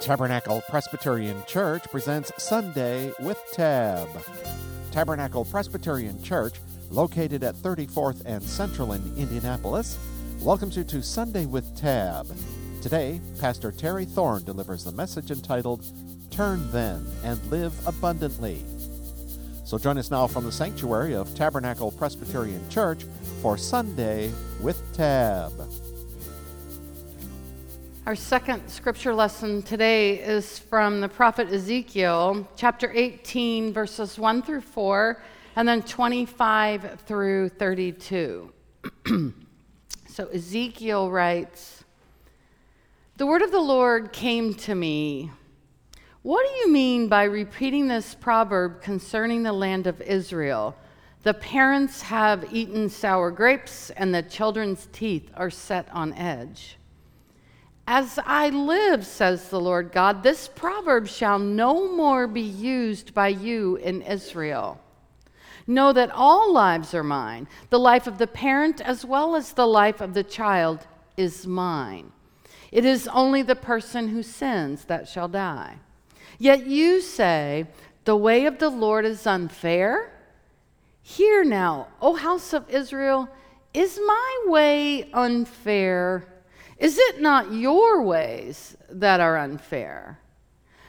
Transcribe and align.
Tabernacle 0.00 0.62
Presbyterian 0.66 1.42
Church 1.46 1.84
presents 1.90 2.32
Sunday 2.38 3.12
with 3.20 3.38
Tab. 3.52 4.08
Tabernacle 4.90 5.44
Presbyterian 5.44 6.22
Church, 6.22 6.54
located 6.88 7.44
at 7.44 7.54
34th 7.56 8.22
and 8.24 8.42
Central 8.42 8.94
in 8.94 9.02
Indianapolis, 9.18 9.98
welcomes 10.40 10.74
you 10.74 10.84
to 10.84 11.02
Sunday 11.02 11.44
with 11.44 11.76
Tab. 11.76 12.26
Today, 12.80 13.20
Pastor 13.40 13.70
Terri 13.72 14.08
Thorn 14.08 14.42
delivers 14.44 14.84
the 14.84 14.92
message 14.92 15.30
entitled 15.30 15.84
Turn 16.30 16.70
Then 16.70 17.06
and 17.22 17.38
Live 17.50 17.74
Abundantly. 17.86 18.64
So 19.66 19.76
join 19.76 19.98
us 19.98 20.10
now 20.10 20.26
from 20.26 20.44
the 20.44 20.52
sanctuary 20.52 21.14
of 21.14 21.34
Tabernacle 21.34 21.90
Presbyterian 21.90 22.66
Church 22.70 23.04
for 23.42 23.58
Sunday 23.58 24.32
with 24.62 24.82
Tab. 24.94 25.52
Our 28.10 28.16
second 28.16 28.68
scripture 28.68 29.14
lesson 29.14 29.62
today 29.62 30.18
is 30.18 30.58
from 30.58 31.00
the 31.00 31.08
prophet 31.08 31.46
Ezekiel, 31.52 32.44
chapter 32.56 32.90
18, 32.92 33.72
verses 33.72 34.18
1 34.18 34.42
through 34.42 34.62
4, 34.62 35.22
and 35.54 35.68
then 35.68 35.80
25 35.80 37.02
through 37.06 37.50
32. 37.50 38.52
so 40.08 40.26
Ezekiel 40.26 41.08
writes 41.08 41.84
The 43.16 43.26
word 43.26 43.42
of 43.42 43.52
the 43.52 43.60
Lord 43.60 44.12
came 44.12 44.54
to 44.54 44.74
me. 44.74 45.30
What 46.22 46.44
do 46.48 46.52
you 46.62 46.72
mean 46.72 47.06
by 47.06 47.22
repeating 47.22 47.86
this 47.86 48.16
proverb 48.16 48.82
concerning 48.82 49.44
the 49.44 49.52
land 49.52 49.86
of 49.86 50.02
Israel? 50.02 50.74
The 51.22 51.34
parents 51.34 52.02
have 52.02 52.52
eaten 52.52 52.88
sour 52.88 53.30
grapes, 53.30 53.90
and 53.90 54.12
the 54.12 54.24
children's 54.24 54.88
teeth 54.90 55.30
are 55.36 55.48
set 55.48 55.88
on 55.92 56.12
edge. 56.14 56.76
As 57.86 58.18
I 58.24 58.50
live, 58.50 59.04
says 59.04 59.48
the 59.48 59.60
Lord 59.60 59.92
God, 59.92 60.22
this 60.22 60.48
proverb 60.48 61.08
shall 61.08 61.38
no 61.38 61.94
more 61.94 62.26
be 62.26 62.40
used 62.40 63.14
by 63.14 63.28
you 63.28 63.76
in 63.76 64.02
Israel. 64.02 64.80
Know 65.66 65.92
that 65.92 66.10
all 66.10 66.52
lives 66.52 66.94
are 66.94 67.04
mine. 67.04 67.48
The 67.68 67.78
life 67.78 68.06
of 68.06 68.18
the 68.18 68.26
parent 68.26 68.80
as 68.80 69.04
well 69.04 69.36
as 69.36 69.52
the 69.52 69.66
life 69.66 70.00
of 70.00 70.14
the 70.14 70.24
child 70.24 70.86
is 71.16 71.46
mine. 71.46 72.12
It 72.72 72.84
is 72.84 73.08
only 73.08 73.42
the 73.42 73.56
person 73.56 74.08
who 74.08 74.22
sins 74.22 74.84
that 74.84 75.08
shall 75.08 75.28
die. 75.28 75.76
Yet 76.38 76.66
you 76.66 77.00
say, 77.00 77.66
The 78.04 78.16
way 78.16 78.46
of 78.46 78.58
the 78.58 78.70
Lord 78.70 79.04
is 79.04 79.26
unfair. 79.26 80.12
Hear 81.02 81.44
now, 81.44 81.88
O 82.00 82.14
house 82.14 82.52
of 82.52 82.68
Israel, 82.70 83.28
is 83.74 83.98
my 84.04 84.44
way 84.46 85.10
unfair? 85.12 86.26
Is 86.80 86.98
it 86.98 87.20
not 87.20 87.52
your 87.52 88.02
ways 88.02 88.76
that 88.88 89.20
are 89.20 89.36
unfair? 89.36 90.18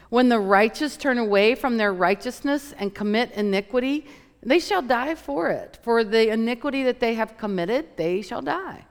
When 0.09 0.29
the 0.29 0.39
righteous 0.39 0.95
turn 0.95 1.17
away 1.17 1.53
from 1.53 1.75
their 1.77 1.93
righteousness 1.93 2.73
and 2.77 2.95
commit 2.95 3.31
iniquity, 3.33 4.07
they 4.41 4.59
shall 4.59 4.81
die 4.81 5.15
for 5.15 5.49
it. 5.49 5.77
For 5.83 6.05
the 6.05 6.29
iniquity 6.29 6.83
that 6.83 7.01
they 7.01 7.15
have 7.15 7.37
committed, 7.37 7.97
they 7.97 8.21
shall 8.21 8.41
die. 8.41 8.85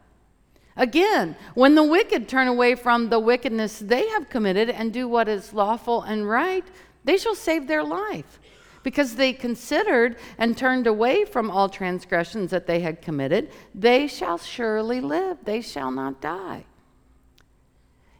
Again, 0.76 1.36
when 1.54 1.74
the 1.74 1.82
wicked 1.82 2.28
turn 2.28 2.48
away 2.48 2.74
from 2.74 3.08
the 3.08 3.18
wickedness 3.18 3.78
they 3.78 4.06
have 4.10 4.28
committed 4.28 4.68
and 4.70 4.92
do 4.92 5.08
what 5.08 5.28
is 5.28 5.54
lawful 5.54 6.02
and 6.02 6.28
right, 6.28 6.64
they 7.04 7.16
shall 7.16 7.34
save 7.34 7.66
their 7.66 7.82
life. 7.82 8.38
Because 8.82 9.16
they 9.16 9.32
considered 9.32 10.16
and 10.38 10.56
turned 10.56 10.86
away 10.86 11.24
from 11.24 11.50
all 11.50 11.68
transgressions 11.68 12.50
that 12.50 12.66
they 12.66 12.80
had 12.80 13.02
committed, 13.02 13.50
they 13.74 14.06
shall 14.06 14.38
surely 14.38 15.00
live, 15.00 15.38
they 15.44 15.60
shall 15.60 15.90
not 15.90 16.20
die. 16.20 16.64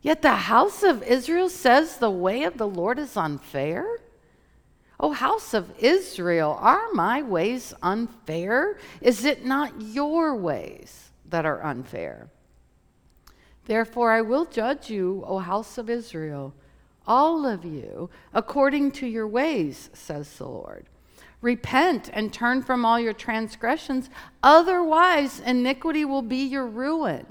Yet 0.03 0.23
the 0.23 0.31
house 0.31 0.83
of 0.83 1.03
Israel 1.03 1.48
says 1.48 1.97
the 1.97 2.11
way 2.11 2.45
of 2.45 2.56
the 2.56 2.69
Lord 2.69 2.98
is 2.98 3.17
unfair? 3.17 3.98
O 4.98 5.12
house 5.12 5.55
of 5.55 5.70
Israel, 5.79 6.59
are 6.61 6.93
my 6.93 7.22
ways 7.22 7.72
unfair? 7.83 8.78
Is 9.00 9.25
it 9.25 9.44
not 9.44 9.81
your 9.81 10.37
ways 10.37 11.11
that 11.28 11.47
are 11.47 11.62
unfair? 11.62 12.28
Therefore, 13.66 14.11
I 14.11 14.21
will 14.22 14.47
judge 14.47 14.91
you, 14.91 15.22
O 15.27 15.38
house 15.38 15.78
of 15.78 15.88
Israel, 15.88 16.55
all 17.06 17.47
of 17.47 17.65
you, 17.65 18.11
according 18.34 18.93
to 18.93 19.06
your 19.06 19.27
ways, 19.27 19.91
says 19.93 20.37
the 20.37 20.49
Lord. 20.49 20.87
Repent 21.41 22.11
and 22.12 22.32
turn 22.32 22.62
from 22.62 22.84
all 22.84 23.00
your 23.00 23.12
transgressions, 23.12 24.11
otherwise, 24.43 25.41
iniquity 25.41 26.05
will 26.05 26.22
be 26.22 26.44
your 26.44 26.67
ruin. 26.67 27.27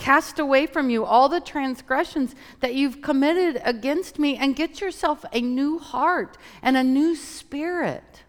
Cast 0.00 0.38
away 0.38 0.64
from 0.64 0.88
you 0.88 1.04
all 1.04 1.28
the 1.28 1.42
transgressions 1.42 2.34
that 2.60 2.74
you've 2.74 3.02
committed 3.02 3.60
against 3.66 4.18
me 4.18 4.34
and 4.34 4.56
get 4.56 4.80
yourself 4.80 5.26
a 5.30 5.42
new 5.42 5.78
heart 5.78 6.38
and 6.62 6.74
a 6.74 6.82
new 6.82 7.14
spirit. 7.14 8.22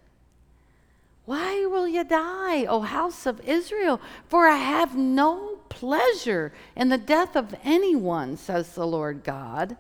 Why 1.24 1.66
will 1.66 1.88
you 1.88 2.04
die, 2.04 2.66
O 2.66 2.82
house 2.82 3.26
of 3.26 3.40
Israel? 3.48 4.02
For 4.28 4.48
I 4.48 4.58
have 4.58 4.98
no 4.98 5.60
pleasure 5.70 6.52
in 6.76 6.90
the 6.90 6.98
death 6.98 7.38
of 7.38 7.56
anyone, 7.64 8.36
says 8.36 8.76
the 8.76 8.86
Lord 8.86 9.24
God. 9.24 9.78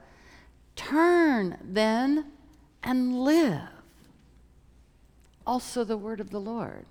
Turn 0.77 1.57
then 1.61 2.27
and 2.81 3.21
live. 3.21 3.67
Also, 5.45 5.83
the 5.83 5.97
word 5.97 6.21
of 6.21 6.29
the 6.29 6.39
Lord. 6.39 6.85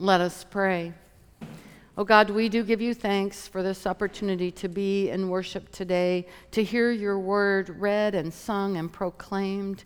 Let 0.00 0.20
us 0.20 0.44
pray. 0.50 0.94
Oh 1.98 2.04
God, 2.04 2.30
we 2.30 2.48
do 2.48 2.64
give 2.64 2.80
you 2.80 2.94
thanks 2.94 3.46
for 3.46 3.62
this 3.62 3.86
opportunity 3.86 4.50
to 4.52 4.68
be 4.68 5.10
in 5.10 5.28
worship 5.28 5.70
today, 5.70 6.26
to 6.52 6.64
hear 6.64 6.90
your 6.90 7.18
word 7.18 7.68
read 7.78 8.14
and 8.14 8.32
sung 8.32 8.78
and 8.78 8.90
proclaimed. 8.90 9.84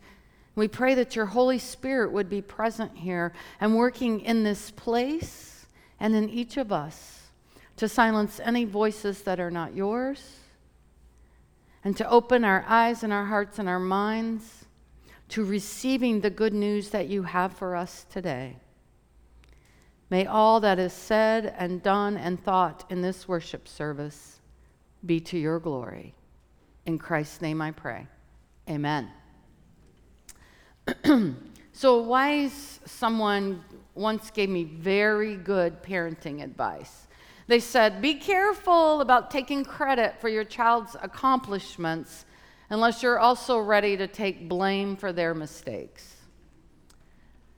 We 0.54 0.68
pray 0.68 0.94
that 0.94 1.16
your 1.16 1.26
Holy 1.26 1.58
Spirit 1.58 2.12
would 2.12 2.30
be 2.30 2.40
present 2.40 2.96
here 2.96 3.32
and 3.60 3.74
working 3.74 4.20
in 4.20 4.44
this 4.44 4.70
place 4.70 5.66
and 5.98 6.14
in 6.14 6.30
each 6.30 6.56
of 6.56 6.70
us 6.70 7.22
to 7.76 7.88
silence 7.88 8.38
any 8.38 8.64
voices 8.64 9.22
that 9.22 9.40
are 9.40 9.50
not 9.50 9.74
yours 9.74 10.38
and 11.82 11.96
to 11.96 12.08
open 12.08 12.44
our 12.44 12.64
eyes 12.68 13.02
and 13.02 13.12
our 13.12 13.24
hearts 13.24 13.58
and 13.58 13.68
our 13.68 13.80
minds 13.80 14.64
to 15.30 15.44
receiving 15.44 16.20
the 16.20 16.30
good 16.30 16.54
news 16.54 16.90
that 16.90 17.08
you 17.08 17.24
have 17.24 17.52
for 17.52 17.74
us 17.74 18.06
today. 18.08 18.56
May 20.08 20.26
all 20.26 20.60
that 20.60 20.78
is 20.78 20.92
said 20.92 21.54
and 21.58 21.82
done 21.82 22.16
and 22.16 22.42
thought 22.42 22.84
in 22.90 23.02
this 23.02 23.26
worship 23.26 23.66
service 23.66 24.40
be 25.04 25.20
to 25.20 25.38
your 25.38 25.58
glory. 25.58 26.14
In 26.84 26.98
Christ's 26.98 27.42
name 27.42 27.60
I 27.60 27.72
pray. 27.72 28.06
Amen. 28.68 29.10
so, 31.72 32.02
wise 32.02 32.80
someone 32.84 33.64
once 33.94 34.30
gave 34.30 34.48
me 34.48 34.64
very 34.64 35.36
good 35.36 35.82
parenting 35.82 36.42
advice. 36.42 37.08
They 37.48 37.60
said, 37.60 38.02
Be 38.02 38.14
careful 38.14 39.00
about 39.00 39.30
taking 39.30 39.64
credit 39.64 40.20
for 40.20 40.28
your 40.28 40.44
child's 40.44 40.96
accomplishments 41.00 42.24
unless 42.70 43.02
you're 43.02 43.18
also 43.18 43.58
ready 43.58 43.96
to 43.96 44.06
take 44.06 44.48
blame 44.48 44.96
for 44.96 45.12
their 45.12 45.34
mistakes. 45.34 46.15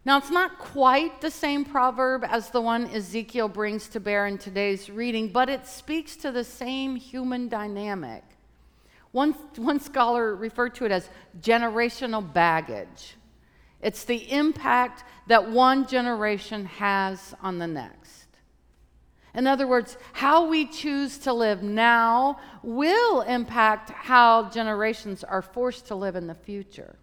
Now, 0.09 0.17
it's 0.17 0.31
not 0.31 0.59
quite 0.59 1.21
the 1.21 1.31
same 1.31 1.67
proverb 1.67 2.25
as 2.25 2.49
the 2.49 2.63
one 2.63 2.87
Ezekiel 2.87 3.47
brings 3.47 3.89
to 3.89 4.01
bear 4.01 4.27
in 4.27 4.39
today's 4.39 4.89
reading, 4.89 5.29
but 5.29 5.51
it 5.51 5.67
speaks 5.67 6.17
to 6.17 6.33
the 6.33 6.45
same 6.45 6.97
human 6.97 7.51
dynamic. 7.51 8.25
One, 9.13 9.33
one 9.57 9.81
scholar 9.81 10.35
referred 10.35 10.75
to 10.77 10.87
it 10.87 10.93
as 10.93 11.11
generational 11.43 12.23
baggage. 12.33 13.17
It's 13.83 14.05
the 14.05 14.33
impact 14.33 15.05
that 15.27 15.51
one 15.51 15.87
generation 15.87 16.65
has 16.65 17.35
on 17.43 17.59
the 17.59 17.67
next. 17.67 18.29
In 19.35 19.47
other 19.47 19.67
words, 19.67 19.99
how 20.15 20.49
we 20.49 20.65
choose 20.65 21.19
to 21.19 21.35
live 21.35 21.63
now 21.63 22.41
will 22.62 23.21
impact 23.21 23.91
how 23.91 24.49
generations 24.49 25.23
are 25.23 25.43
forced 25.43 25.88
to 25.88 25.94
live 25.94 26.17
in 26.17 26.27
the 26.27 26.35
future. 26.35 26.97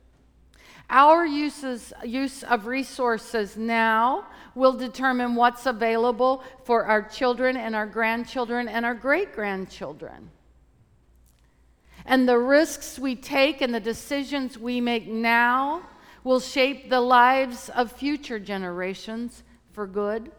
Our 0.89 1.25
uses, 1.25 1.93
use 2.03 2.43
of 2.43 2.67
resources 2.67 3.57
now 3.57 4.27
will 4.53 4.73
determine 4.73 5.35
what's 5.35 5.65
available 5.65 6.43
for 6.63 6.85
our 6.85 7.01
children 7.01 7.57
and 7.57 7.75
our 7.75 7.87
grandchildren 7.87 8.67
and 8.67 8.85
our 8.85 8.93
great 8.93 9.33
grandchildren. 9.33 10.29
And 12.05 12.29
the 12.29 12.37
risks 12.37 12.99
we 12.99 13.15
take 13.15 13.61
and 13.61 13.73
the 13.73 13.79
decisions 13.79 14.59
we 14.59 14.79
make 14.79 15.07
now 15.07 15.81
will 16.23 16.39
shape 16.39 16.89
the 16.89 17.01
lives 17.01 17.69
of 17.69 17.91
future 17.91 18.39
generations 18.39 19.43
for 19.71 19.87
good 19.87 20.31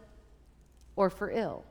or 0.95 1.09
for 1.09 1.29
ill. 1.29 1.65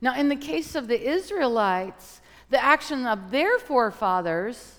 Now, 0.00 0.14
in 0.16 0.28
the 0.28 0.36
case 0.36 0.76
of 0.76 0.86
the 0.86 1.10
Israelites, 1.10 2.20
the 2.50 2.62
action 2.62 3.04
of 3.06 3.30
their 3.30 3.58
forefathers 3.58 4.77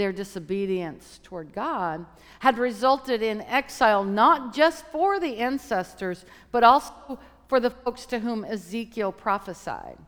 their 0.00 0.12
disobedience 0.12 1.20
toward 1.22 1.52
God 1.52 2.06
had 2.40 2.58
resulted 2.58 3.22
in 3.22 3.42
exile, 3.42 4.02
not 4.02 4.54
just 4.54 4.86
for 4.86 5.20
the 5.20 5.36
ancestors, 5.36 6.24
but 6.50 6.64
also 6.64 7.18
for 7.48 7.60
the 7.60 7.70
folks 7.70 8.06
to 8.06 8.18
whom 8.18 8.44
Ezekiel 8.44 9.12
prophesied. 9.12 9.98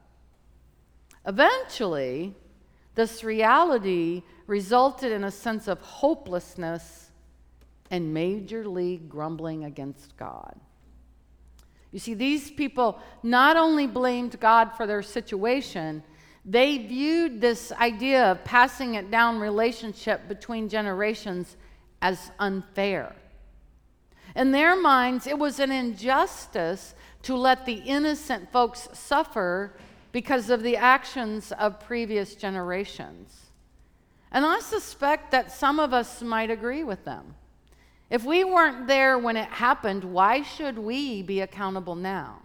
Eventually, 1.27 2.35
This 2.95 3.25
reality 3.25 4.23
resulted 4.47 5.13
in 5.13 5.25
a 5.25 5.31
sense 5.31 5.67
of 5.69 5.81
hopelessness 5.81 7.11
and 7.91 8.13
major 8.13 8.67
league 8.67 9.09
grumbling 9.09 9.65
against 9.65 10.17
God. 10.17 10.59
You 11.91 11.99
see, 11.99 12.15
these 12.15 12.51
people 12.51 12.99
not 13.23 13.57
only 13.57 13.87
blamed 13.87 14.41
God 14.41 14.73
for 14.77 14.87
their 14.87 15.03
situation, 15.03 16.03
they 16.45 16.79
viewed 16.79 17.41
this 17.41 17.71
idea 17.73 18.31
of 18.31 18.45
passing 18.45 18.95
it 18.95 19.11
down 19.11 19.39
relationship 19.39 20.29
between 20.29 20.69
generations 20.69 21.57
as 22.01 22.33
unfair. 22.39 23.15
In 24.35 24.51
their 24.51 24.75
minds, 24.75 25.27
it 25.27 25.39
was 25.39 25.61
an 25.61 25.71
injustice 25.71 26.95
to 27.23 27.37
let 27.37 27.65
the 27.65 27.75
innocent 27.75 28.51
folks 28.51 28.89
suffer 28.93 29.73
because 30.11 30.51
of 30.51 30.63
the 30.63 30.77
actions 30.77 31.53
of 31.53 31.81
previous 31.81 32.35
generations. 32.35 33.51
And 34.33 34.45
I 34.45 34.61
suspect 34.61 35.31
that 35.31 35.53
some 35.53 35.79
of 35.79 35.93
us 35.93 36.23
might 36.23 36.51
agree 36.51 36.83
with 36.83 37.05
them. 37.05 37.35
If 38.11 38.25
we 38.25 38.45
weren't 38.45 38.87
there 38.87 39.19
when 39.19 39.37
it 39.37 39.49
happened, 39.49 40.05
why 40.05 40.43
should 40.43 40.79
we 40.79 41.23
be 41.23 41.41
accountable 41.41 41.95
now? 41.95 42.41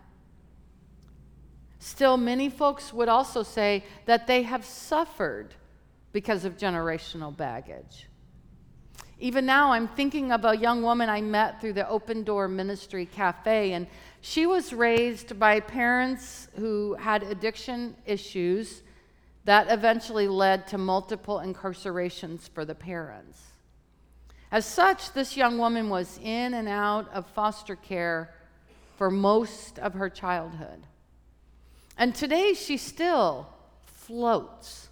Still, 1.80 2.18
many 2.18 2.50
folks 2.50 2.92
would 2.92 3.10
also 3.10 3.44
say 3.44 3.84
that 4.06 4.28
they 4.28 4.44
have 4.44 4.66
suffered 4.66 5.54
because 6.12 6.46
of 6.46 6.58
generational 6.58 7.36
baggage. 7.36 8.08
Even 9.20 9.46
now, 9.46 9.72
I'm 9.72 9.88
thinking 9.88 10.32
of 10.32 10.46
a 10.46 10.56
young 10.56 10.84
woman 10.84 11.10
I 11.10 11.22
met 11.22 11.60
through 11.60 11.74
the 11.74 11.88
Open 11.90 12.24
Door 12.24 12.50
Ministry 12.50 13.06
Cafe, 13.06 13.74
and 13.74 13.88
she 14.22 14.46
was 14.46 14.74
raised 14.74 15.40
by 15.40 15.60
parents 15.60 16.48
who 16.56 16.94
had 16.96 17.24
addiction 17.24 17.96
issues 18.06 18.84
that 19.46 19.72
eventually 19.72 20.28
led 20.28 20.68
to 20.68 20.78
multiple 20.78 21.38
incarcerations 21.40 22.50
for 22.50 22.66
the 22.66 22.76
parents. 22.76 23.42
As 24.52 24.66
such, 24.66 25.14
this 25.14 25.36
young 25.36 25.58
woman 25.58 25.90
was 25.90 26.20
in 26.22 26.54
and 26.54 26.68
out 26.68 27.12
of 27.12 27.26
foster 27.28 27.76
care 27.76 28.34
for 28.98 29.10
most 29.10 29.80
of 29.80 29.94
her 29.94 30.10
childhood. 30.10 30.86
And 31.98 32.14
today 32.14 32.54
she 32.54 32.78
still 32.78 33.48
floats. 33.86 34.90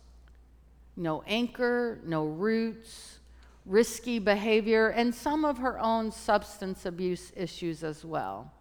No 0.97 1.23
anchor, 1.27 1.99
no 2.03 2.25
roots, 2.25 3.19
risky 3.65 4.17
behavior, 4.17 4.89
and 4.89 5.13
some 5.13 5.45
of 5.45 5.59
her 5.59 5.79
own 5.79 6.11
substance 6.11 6.85
abuse 6.85 7.31
issues 7.35 7.83
as 7.83 8.03
well. 8.03 8.51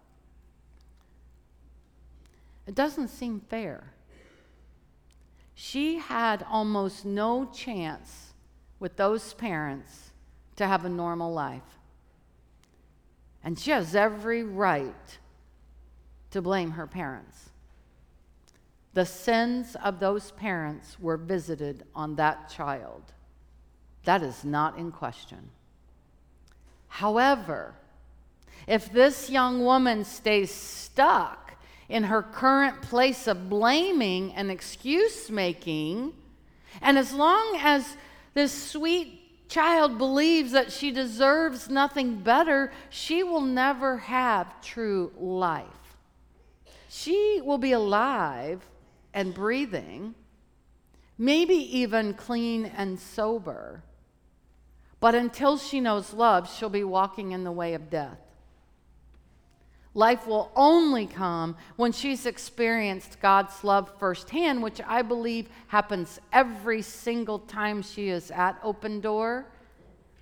It 2.67 2.75
doesn't 2.75 3.07
seem 3.07 3.39
fair. 3.39 3.91
She 5.53 5.97
had 5.97 6.45
almost 6.49 7.05
no 7.05 7.45
chance 7.45 8.33
with 8.79 8.97
those 8.97 9.33
parents 9.33 10.11
to 10.57 10.67
have 10.67 10.83
a 10.83 10.89
normal 10.89 11.31
life. 11.31 11.61
And 13.43 13.57
she 13.57 13.71
has 13.71 13.95
every 13.95 14.43
right 14.43 15.17
to 16.31 16.41
blame 16.41 16.71
her 16.71 16.87
parents. 16.87 17.51
The 18.95 19.05
sins 19.05 19.75
of 19.83 19.99
those 19.99 20.31
parents 20.31 20.97
were 21.01 21.17
visited 21.17 21.83
on 21.93 22.15
that 22.15 22.49
child. 22.49 23.03
That 24.05 24.23
is 24.23 24.45
not 24.45 24.77
in 24.77 24.93
question. 24.93 25.49
However, 26.87 27.75
if 28.67 28.89
this 28.89 29.29
young 29.29 29.65
woman 29.65 30.05
stays 30.05 30.49
stuck 30.49 31.55
in 31.89 32.03
her 32.03 32.23
current 32.23 32.81
place 32.81 33.27
of 33.27 33.49
blaming 33.49 34.33
and 34.33 34.49
excuse 34.49 35.29
making, 35.29 36.13
and 36.81 36.97
as 36.97 37.11
long 37.11 37.59
as 37.61 37.97
this 38.33 38.53
sweet 38.53 39.49
child 39.49 39.97
believes 39.97 40.53
that 40.53 40.71
she 40.71 40.89
deserves 40.89 41.69
nothing 41.69 42.21
better, 42.21 42.71
she 42.89 43.23
will 43.23 43.41
never 43.41 43.97
have 43.97 44.61
true 44.61 45.11
life. 45.17 45.97
She 46.87 47.41
will 47.43 47.57
be 47.57 47.73
alive 47.73 48.65
and 49.15 49.33
breathing, 49.33 50.13
maybe 51.17 51.55
even 51.55 52.13
clean 52.13 52.65
and 52.65 52.99
sober 52.99 53.81
but 55.05 55.13
until 55.13 55.57
she 55.59 55.81
knows 55.81 56.13
love, 56.13 56.51
she'll 56.51 56.67
be 56.67 56.83
walking 56.83 57.31
in 57.31 57.43
the 57.43 57.51
way 57.51 57.75
of 57.75 57.91
death. 57.91 58.17
Life 59.93 60.25
will 60.25 60.51
only 60.55 61.05
come 61.05 61.55
when 61.75 61.91
she's 61.91 62.25
experienced 62.25 63.21
God's 63.21 63.63
love 63.63 63.91
firsthand, 63.99 64.63
which 64.63 64.81
I 64.85 65.03
believe 65.03 65.47
happens 65.67 66.19
every 66.33 66.81
single 66.81 67.37
time 67.37 67.83
she 67.83 68.09
is 68.09 68.31
at 68.31 68.59
Open 68.63 68.99
Door, 68.99 69.45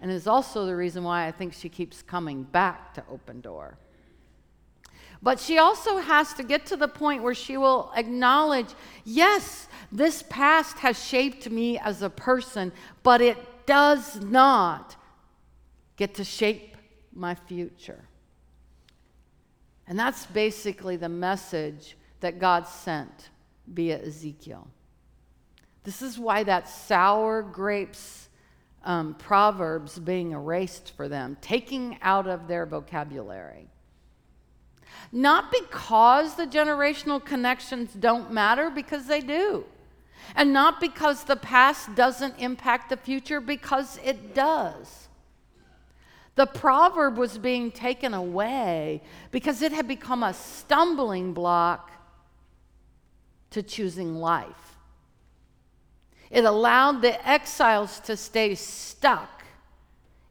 and 0.01 0.12
is 0.12 0.28
also 0.28 0.66
the 0.66 0.75
reason 0.75 1.06
why 1.06 1.28
I 1.28 1.31
think 1.31 1.54
she 1.54 1.69
keeps 1.69 2.01
coming 2.01 2.44
back 2.44 2.94
to 2.96 3.04
Open 3.10 3.39
Door. 3.39 3.78
But 5.24 5.40
she 5.40 5.58
also 5.58 6.00
has 6.00 6.34
to 6.34 6.44
get 6.44 6.66
to 6.66 6.75
the 6.75 6.90
point 6.90 7.24
where 7.24 7.34
she 7.34 7.56
will 7.56 7.94
acknowledge 7.96 8.68
yes, 9.06 9.68
this 9.90 10.24
past 10.30 10.80
has 10.80 11.02
shaped 11.02 11.50
me 11.50 11.80
as 11.80 12.02
a 12.02 12.10
person, 12.10 12.74
but 13.04 13.22
it 13.22 13.38
does 13.66 14.20
not 14.20 14.98
get 15.96 16.14
to 16.16 16.25
shape 16.25 16.75
my 17.14 17.36
future. 17.36 18.04
And 19.88 19.98
that's 19.98 20.25
basically 20.25 20.98
the 20.98 21.10
message 21.10 21.96
that 22.20 22.38
God 22.38 22.68
sent 22.68 23.30
via 23.68 24.04
Ezekiel. 24.04 24.68
This 25.86 26.02
is 26.02 26.20
why 26.20 26.44
that 26.44 26.68
sour 26.68 27.44
grapes 27.44 28.28
um, 28.84 29.14
proverbs 29.16 30.00
being 30.00 30.31
erased 30.31 30.92
for 30.98 31.08
them, 31.08 31.38
taking 31.40 31.98
out 32.02 32.28
of 32.28 32.50
their 32.50 32.66
vocabulary. 32.66 33.70
Not 35.12 35.51
because 35.51 36.36
the 36.36 36.48
generational 36.48 37.24
connections 37.24 37.94
don't 37.94 38.31
matter, 38.31 38.69
because 38.69 39.07
they 39.07 39.22
do. 39.22 39.66
And 40.36 40.54
not 40.54 40.80
because 40.81 41.24
the 41.24 41.36
past 41.36 41.94
doesn't 41.95 42.40
impact 42.40 42.90
the 42.90 42.98
future, 42.98 43.40
because 43.40 44.00
it 44.04 44.34
does. 44.34 45.07
The 46.36 46.48
proverb 46.48 47.18
was 47.18 47.38
being 47.38 47.72
taken 47.72 48.13
away 48.13 49.04
because 49.31 49.62
it 49.62 49.72
had 49.72 49.88
become 49.88 50.24
a 50.24 50.34
stumbling 50.34 51.34
block 51.34 51.92
to 53.51 53.62
choosing 53.62 54.16
life. 54.16 54.78
It 56.32 56.44
allowed 56.44 57.03
the 57.03 57.27
exiles 57.27 58.00
to 58.01 58.18
stay 58.18 58.56
stuck 58.56 59.44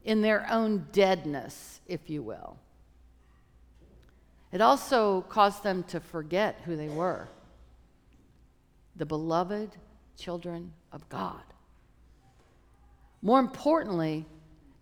in 0.03 0.21
their 0.21 0.45
own 0.51 0.87
deadness, 0.91 1.79
if 1.87 2.09
you 2.09 2.21
will. 2.21 2.57
It 4.53 4.61
also 4.61 5.21
caused 5.21 5.63
them 5.63 5.81
to 5.85 5.99
forget 5.99 6.61
who 6.63 6.77
they 6.77 6.87
were 6.87 7.27
the 8.95 9.05
beloved 9.07 9.71
children 10.15 10.71
of 10.91 11.09
God. 11.09 11.41
More 13.23 13.39
importantly, 13.39 14.27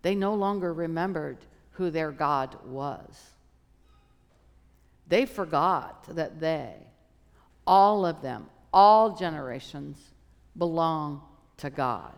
they 0.02 0.14
no 0.14 0.34
longer 0.34 0.74
remembered 0.74 1.38
who 1.70 1.88
their 1.88 2.12
God 2.12 2.54
was. 2.66 3.30
They 5.08 5.24
forgot 5.24 6.04
that 6.14 6.38
they, 6.38 6.74
all 7.66 8.04
of 8.04 8.20
them, 8.20 8.48
all 8.74 9.16
generations, 9.16 9.96
belong 10.58 11.22
to 11.56 11.70
God. 11.70 12.12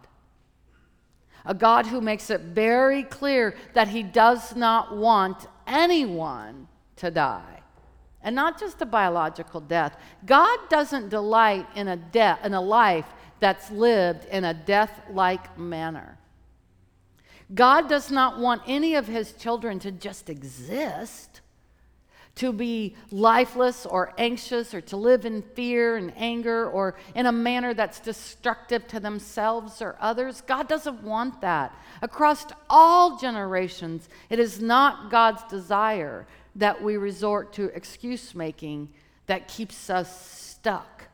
A 1.45 1.55
God 1.55 1.87
who 1.87 2.01
makes 2.01 2.31
it 2.31 2.41
very 2.41 3.05
clear 3.05 3.55
that 3.75 3.87
He 3.87 4.03
does 4.03 4.57
not 4.57 4.97
want 4.97 5.47
anyone 5.69 6.67
to 6.97 7.11
die 7.11 7.61
and 8.25 8.35
not 8.35 8.59
just 8.59 8.81
a 8.81 8.87
biological 8.87 9.61
death. 9.61 9.97
God 10.27 10.59
doesn't 10.71 11.11
delight 11.11 11.67
in 11.77 11.89
a 11.89 11.97
death 11.97 12.45
in 12.45 12.55
a 12.55 12.61
life 12.61 13.07
that's 13.39 13.71
lived 13.71 14.25
in 14.27 14.45
a 14.45 14.55
death-like 14.55 15.59
manner. 15.59 16.19
God 17.55 17.89
does 17.89 18.11
not 18.11 18.39
want 18.39 18.63
any 18.67 18.95
of 18.95 19.07
his 19.07 19.35
children 19.35 19.79
to 19.81 19.93
just 19.93 20.31
exist, 20.31 21.43
to 22.37 22.53
be 22.53 22.97
lifeless 23.11 23.85
or 23.85 24.15
anxious 24.17 24.73
or 24.73 24.81
to 24.81 24.97
live 24.97 25.27
in 25.27 25.43
fear 25.43 25.97
and 25.97 26.13
anger 26.17 26.71
or 26.71 26.97
in 27.15 27.27
a 27.27 27.33
manner 27.33 27.75
that's 27.75 28.01
destructive 28.01 28.89
to 28.89 28.99
themselves 28.99 29.83
or 29.83 29.97
others. 30.01 30.41
God 30.41 30.67
doesn't 30.67 31.03
want 31.03 31.43
that. 31.43 31.79
Across 32.01 32.47
all 32.71 33.19
generations, 33.19 34.09
it 34.31 34.39
is 34.39 34.61
not 34.63 35.11
God's 35.11 35.45
desire 35.45 36.27
that 36.57 36.83
we 36.83 36.97
resort 36.97 37.53
to 37.55 37.65
excuse 37.75 38.35
making 38.35 38.89
that 39.27 39.49
keeps 39.49 39.91
us 39.91 40.31
stuck 40.31 41.09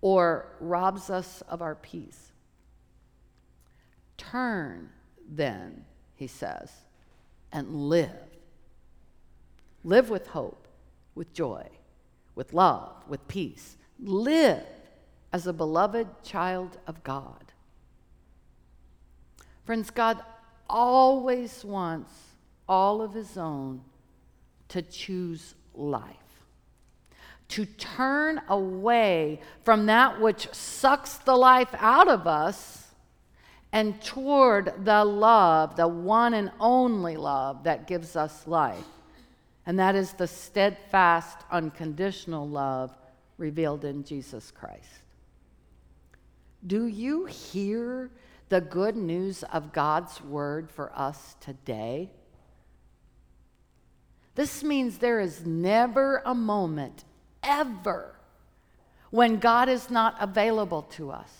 or 0.00 0.46
robs 0.60 1.10
us 1.10 1.42
of 1.48 1.62
our 1.62 1.74
peace. 1.74 2.32
Turn 4.16 4.90
then, 5.28 5.84
he 6.14 6.26
says, 6.26 6.70
and 7.52 7.88
live. 7.88 8.10
Live 9.84 10.10
with 10.10 10.28
hope, 10.28 10.66
with 11.14 11.32
joy, 11.32 11.66
with 12.34 12.52
love, 12.52 12.92
with 13.08 13.26
peace. 13.28 13.76
Live 14.00 14.64
as 15.32 15.46
a 15.46 15.52
beloved 15.52 16.08
child 16.22 16.78
of 16.86 17.02
God. 17.02 17.52
Friends, 19.64 19.90
God 19.90 20.22
always 20.68 21.64
wants 21.64 22.12
all 22.68 23.02
of 23.02 23.14
his 23.14 23.36
own 23.36 23.82
to 24.68 24.82
choose 24.82 25.54
life 25.74 26.16
to 27.48 27.64
turn 27.64 28.40
away 28.48 29.40
from 29.62 29.86
that 29.86 30.20
which 30.20 30.52
sucks 30.52 31.18
the 31.18 31.36
life 31.36 31.72
out 31.78 32.08
of 32.08 32.26
us 32.26 32.88
and 33.72 34.00
toward 34.02 34.84
the 34.84 35.04
love, 35.04 35.76
the 35.76 35.86
one 35.86 36.34
and 36.34 36.50
only 36.58 37.16
love 37.16 37.64
that 37.64 37.86
gives 37.86 38.16
us 38.16 38.46
life. 38.46 38.84
And 39.66 39.78
that 39.78 39.94
is 39.94 40.12
the 40.12 40.26
steadfast, 40.26 41.38
unconditional 41.50 42.48
love 42.48 42.96
revealed 43.36 43.84
in 43.84 44.04
Jesus 44.04 44.50
Christ. 44.50 45.02
Do 46.66 46.86
you 46.86 47.26
hear 47.26 48.10
the 48.48 48.60
good 48.60 48.96
news 48.96 49.42
of 49.44 49.72
God's 49.72 50.22
word 50.22 50.70
for 50.70 50.92
us 50.94 51.36
today? 51.40 52.10
This 54.36 54.62
means 54.62 54.98
there 54.98 55.18
is 55.18 55.46
never 55.46 56.22
a 56.24 56.34
moment 56.34 57.04
ever 57.42 58.14
when 59.10 59.38
God 59.38 59.70
is 59.70 59.90
not 59.90 60.14
available 60.20 60.82
to 60.92 61.10
us. 61.10 61.30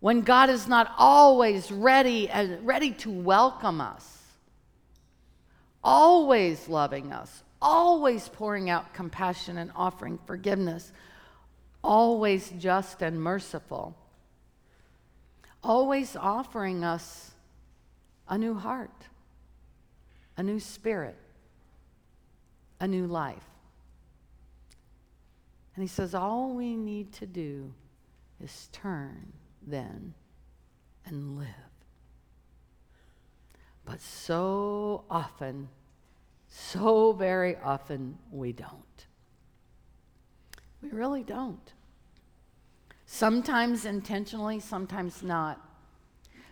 When 0.00 0.20
God 0.20 0.50
is 0.50 0.68
not 0.68 0.92
always 0.98 1.72
ready 1.72 2.28
and 2.28 2.64
ready 2.66 2.92
to 2.92 3.10
welcome 3.10 3.80
us. 3.80 4.18
Always 5.82 6.68
loving 6.68 7.10
us, 7.10 7.42
always 7.62 8.28
pouring 8.28 8.68
out 8.68 8.92
compassion 8.92 9.56
and 9.56 9.70
offering 9.74 10.18
forgiveness, 10.26 10.92
always 11.82 12.52
just 12.58 13.00
and 13.00 13.22
merciful, 13.22 13.96
always 15.64 16.16
offering 16.16 16.84
us 16.84 17.30
a 18.28 18.36
new 18.36 18.54
heart, 18.54 19.06
a 20.36 20.42
new 20.42 20.60
spirit, 20.60 21.16
a 22.80 22.88
new 22.88 23.06
life. 23.06 23.44
And 25.74 25.82
he 25.82 25.88
says, 25.88 26.14
All 26.14 26.54
we 26.54 26.76
need 26.76 27.12
to 27.14 27.26
do 27.26 27.72
is 28.42 28.68
turn 28.72 29.32
then 29.66 30.14
and 31.04 31.38
live. 31.38 31.46
But 33.84 34.00
so 34.00 35.04
often, 35.08 35.68
so 36.48 37.12
very 37.12 37.56
often, 37.56 38.18
we 38.32 38.52
don't. 38.52 39.06
We 40.82 40.90
really 40.90 41.22
don't. 41.22 41.72
Sometimes 43.06 43.84
intentionally, 43.84 44.58
sometimes 44.58 45.22
not. 45.22 45.60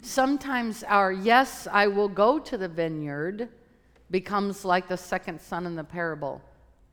Sometimes 0.02 0.84
our 0.84 1.10
yes, 1.10 1.66
I 1.70 1.88
will 1.88 2.08
go 2.08 2.38
to 2.38 2.56
the 2.56 2.68
vineyard 2.68 3.48
becomes 4.14 4.64
like 4.64 4.86
the 4.86 4.96
second 4.96 5.40
son 5.40 5.66
in 5.66 5.74
the 5.74 5.82
parable, 5.82 6.40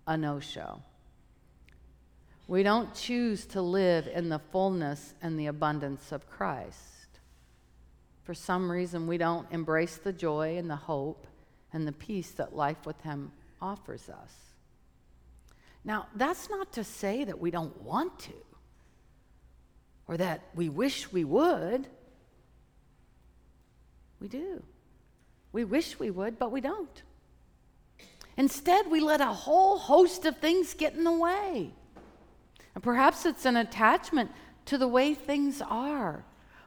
a 0.07 0.17
no 0.17 0.39
show. 0.39 0.81
We 2.47 2.63
don't 2.63 2.95
choose 2.95 3.45
to 3.53 3.61
live 3.61 4.07
in 4.07 4.27
the 4.27 4.39
fullness 4.39 5.13
and 5.21 5.37
the 5.37 5.45
abundance 5.45 6.11
of 6.11 6.27
Christ. 6.27 7.19
For 8.23 8.33
some 8.33 8.71
reason, 8.71 9.05
we 9.05 9.19
don't 9.19 9.45
embrace 9.51 9.97
the 9.97 10.11
joy 10.11 10.57
and 10.57 10.67
the 10.67 10.75
hope 10.75 11.27
and 11.71 11.87
the 11.87 11.91
peace 11.91 12.31
that 12.31 12.55
life 12.55 12.87
with 12.87 12.99
Him 13.01 13.31
offers 13.61 14.09
us. 14.09 14.33
Now, 15.85 16.07
that's 16.15 16.49
not 16.49 16.73
to 16.73 16.83
say 16.83 17.23
that 17.23 17.39
we 17.39 17.51
don't 17.51 17.79
want 17.83 18.17
to 18.21 18.33
or 20.07 20.17
that 20.17 20.41
we 20.55 20.69
wish 20.69 21.11
we 21.11 21.23
would. 21.23 21.85
We 24.19 24.27
do. 24.27 24.63
We 25.51 25.65
wish 25.65 25.99
we 25.99 26.09
would, 26.09 26.39
but 26.39 26.51
we 26.51 26.61
don't. 26.61 27.03
Instead, 28.37 28.89
we 28.89 28.99
let 28.99 29.21
a 29.21 29.27
whole 29.27 29.77
host 29.77 30.25
of 30.25 30.37
things 30.37 30.73
get 30.73 30.93
in 30.93 31.03
the 31.03 31.11
way. 31.11 31.71
And 32.73 32.83
perhaps 32.83 33.25
it's 33.25 33.45
an 33.45 33.57
attachment 33.57 34.31
to 34.65 34.77
the 34.77 34.87
way 34.87 35.13
things 35.13 35.61
are. 35.61 36.23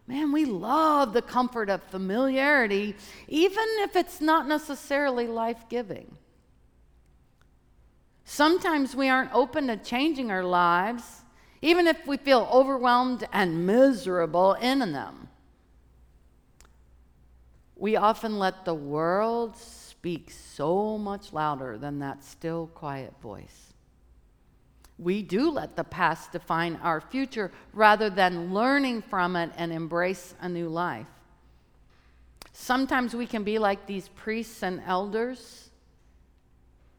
Man, 0.06 0.33
we 0.33 0.44
love 0.44 1.14
the 1.14 1.23
comfort 1.23 1.71
of 1.71 1.83
familiarity, 1.85 2.94
even 3.26 3.64
if 3.78 3.97
it's 3.97 4.21
not 4.21 4.47
necessarily 4.47 5.26
life 5.26 5.64
giving. 5.71 6.18
Sometimes 8.25 8.94
we 8.94 9.09
aren't 9.09 9.35
open 9.35 9.68
to 9.68 9.76
changing 9.76 10.30
our 10.30 10.44
lives, 10.44 11.23
even 11.62 11.87
if 11.87 12.06
we 12.06 12.18
feel 12.18 12.49
overwhelmed 12.52 13.26
and 13.33 13.66
miserable 13.66 14.52
in 14.54 14.80
them. 14.92 15.28
We 17.76 17.97
often 17.97 18.38
let 18.38 18.64
the 18.64 18.75
world 18.75 19.56
speak 20.04 20.30
so 20.30 20.99
much 20.99 21.32
louder 21.32 21.78
than 21.78 21.99
that 22.00 22.23
still, 22.23 22.66
quiet 22.75 23.14
voice 23.23 23.73
we 24.99 25.23
do 25.23 25.50
let 25.50 25.76
the 25.76 25.84
past 25.84 26.32
define 26.32 26.76
our 26.82 27.00
future 27.00 27.50
rather 27.73 28.08
than 28.08 28.54
learning 28.54 29.02
from 29.02 29.34
it 29.34 29.50
and 29.56 29.73
embrace 29.73 30.34
a 30.40 30.49
new 30.49 30.68
life. 30.68 31.06
Sometimes 32.52 33.14
we 33.14 33.26
can 33.26 33.42
be 33.42 33.58
like 33.58 33.87
these 33.87 34.08
priests 34.08 34.62
and 34.62 34.80
elders, 34.87 35.70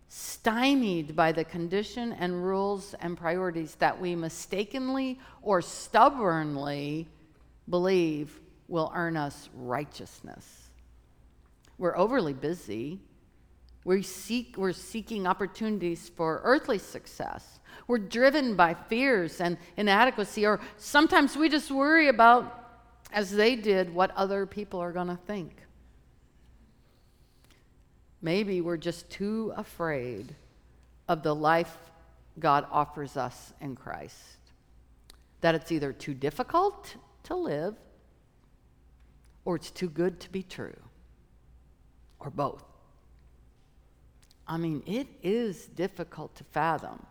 stymied 0.10 1.16
by 1.16 1.32
the 1.32 1.46
condition 1.46 2.12
and 2.12 2.44
rules 2.46 2.94
and 3.00 3.18
priorities 3.18 3.76
that 3.76 4.00
we 4.00 4.16
mistakenly 4.16 5.20
or 5.42 5.62
stubbornly 5.62 7.08
believe 7.70 8.40
will 8.68 8.92
earn 8.94 9.16
us 9.16 9.50
righteousness. 9.56 10.65
We're 11.78 11.98
overly 11.98 12.34
busy. 12.34 13.02
We 13.84 14.02
seek, 14.02 14.56
we're 14.58 14.74
seeking 14.74 15.28
opportunities 15.28 16.10
for 16.10 16.42
earthly 16.44 16.80
success 16.80 17.60
we're 17.88 18.00
driven 18.00 18.56
by 18.56 18.74
fears 18.74 19.42
and 19.42 19.58
inadequacy, 19.78 20.46
or 20.46 20.60
sometimes 20.78 21.38
we 21.38 21.50
just 21.50 21.72
worry 21.72 22.08
about, 22.08 22.70
as 23.12 23.32
they 23.32 23.56
did, 23.56 23.94
what 23.94 24.12
other 24.16 24.46
people 24.46 24.80
are 24.80 24.92
going 24.92 25.08
to 25.08 25.20
think. 25.28 25.56
Maybe 28.22 28.62
we're 28.62 28.78
just 28.78 29.10
too 29.10 29.54
afraid 29.56 30.36
of 31.08 31.22
the 31.22 31.36
life 31.36 31.78
God 32.40 32.66
offers 32.72 33.18
us 33.18 33.54
in 33.62 33.76
Christ. 33.76 34.40
That 35.42 35.54
it's 35.54 35.72
either 35.72 35.94
too 35.94 36.16
difficult 36.16 36.96
to 37.24 37.36
live 37.36 37.76
or 39.44 39.58
it's 39.58 39.70
too 39.70 39.90
good 39.90 40.20
to 40.22 40.32
be 40.32 40.42
true, 40.42 40.76
or 42.26 42.32
both. 42.32 42.64
I 44.48 44.58
mean, 44.58 44.84
it 44.86 45.08
is 45.24 45.66
difficult 45.68 46.36
to 46.36 46.44
fathom 46.44 47.06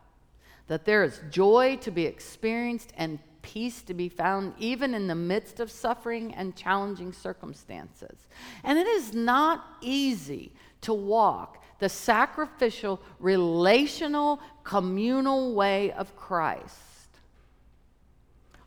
that 0.67 0.85
there 0.85 1.05
is 1.05 1.21
joy 1.31 1.77
to 1.83 1.91
be 1.91 2.07
experienced 2.07 2.93
and 2.97 3.19
peace 3.43 3.83
to 3.83 3.93
be 3.93 4.09
found 4.09 4.55
even 4.59 4.95
in 4.95 5.07
the 5.07 5.15
midst 5.15 5.61
of 5.61 5.71
suffering 5.71 6.35
and 6.35 6.57
challenging 6.57 7.13
circumstances. 7.13 8.17
And 8.63 8.79
it 8.79 8.87
is 8.87 9.13
not 9.13 9.65
easy 9.83 10.53
to 10.81 10.95
walk 10.95 11.63
the 11.81 11.89
sacrificial, 11.89 13.01
relational, 13.19 14.41
communal 14.63 15.55
way 15.55 15.93
of 15.93 16.17
Christ. 16.17 16.71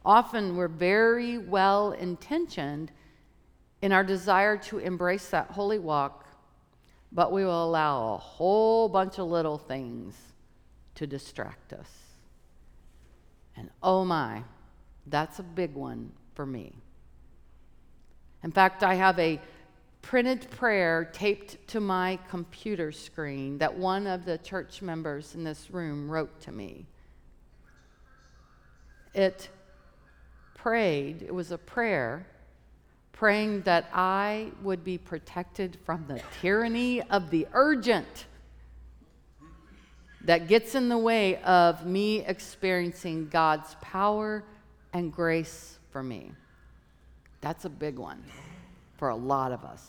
Often 0.05 0.55
we're 0.55 0.67
very 0.67 1.37
well 1.39 1.93
intentioned 1.93 2.91
in 3.81 3.91
our 3.91 4.03
desire 4.03 4.57
to 4.57 4.77
embrace 4.77 5.29
that 5.29 5.51
holy 5.51 5.79
walk, 5.79 6.26
but 7.11 7.31
we 7.31 7.43
will 7.43 7.63
allow 7.63 8.13
a 8.13 8.17
whole 8.17 8.89
bunch 8.89 9.17
of 9.19 9.27
little 9.27 9.57
things 9.57 10.15
to 10.95 11.07
distract 11.07 11.73
us. 11.73 11.89
And 13.55 13.69
oh 13.81 14.05
my, 14.05 14.43
that's 15.07 15.39
a 15.39 15.43
big 15.43 15.73
one 15.73 16.11
for 16.35 16.45
me. 16.45 16.73
In 18.43 18.51
fact, 18.51 18.83
I 18.83 18.93
have 18.95 19.17
a 19.19 19.39
printed 20.01 20.49
prayer 20.51 21.09
taped 21.11 21.67
to 21.67 21.79
my 21.79 22.19
computer 22.29 22.91
screen 22.91 23.57
that 23.57 23.75
one 23.75 24.07
of 24.07 24.25
the 24.25 24.37
church 24.37 24.81
members 24.81 25.35
in 25.35 25.43
this 25.43 25.71
room 25.71 26.09
wrote 26.09 26.39
to 26.41 26.51
me. 26.51 26.85
It 29.13 29.49
prayed, 30.55 31.23
it 31.23 31.33
was 31.33 31.51
a 31.51 31.57
prayer 31.57 32.27
praying 33.17 33.61
that 33.63 33.89
I 33.93 34.51
would 34.61 34.83
be 34.83 34.97
protected 34.97 35.77
from 35.85 36.05
the 36.07 36.21
tyranny 36.39 37.01
of 37.01 37.31
the 37.31 37.47
urgent 37.53 38.27
that 40.21 40.47
gets 40.47 40.75
in 40.75 40.87
the 40.87 40.97
way 40.97 41.37
of 41.37 41.85
me 41.85 42.23
experiencing 42.25 43.27
God's 43.29 43.75
power 43.81 44.43
and 44.93 45.11
grace 45.11 45.79
for 45.89 46.03
me. 46.03 46.31
That's 47.41 47.65
a 47.65 47.69
big 47.69 47.97
one 47.97 48.23
for 48.97 49.09
a 49.09 49.15
lot 49.15 49.51
of 49.51 49.63
us. 49.63 49.83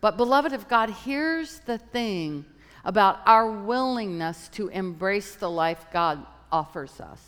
But, 0.00 0.16
beloved 0.16 0.52
of 0.52 0.68
God, 0.68 0.90
here's 0.90 1.60
the 1.60 1.78
thing 1.78 2.44
about 2.84 3.20
our 3.26 3.50
willingness 3.50 4.48
to 4.50 4.68
embrace 4.68 5.34
the 5.34 5.50
life 5.50 5.86
God 5.92 6.24
offers 6.50 7.00
us 7.00 7.20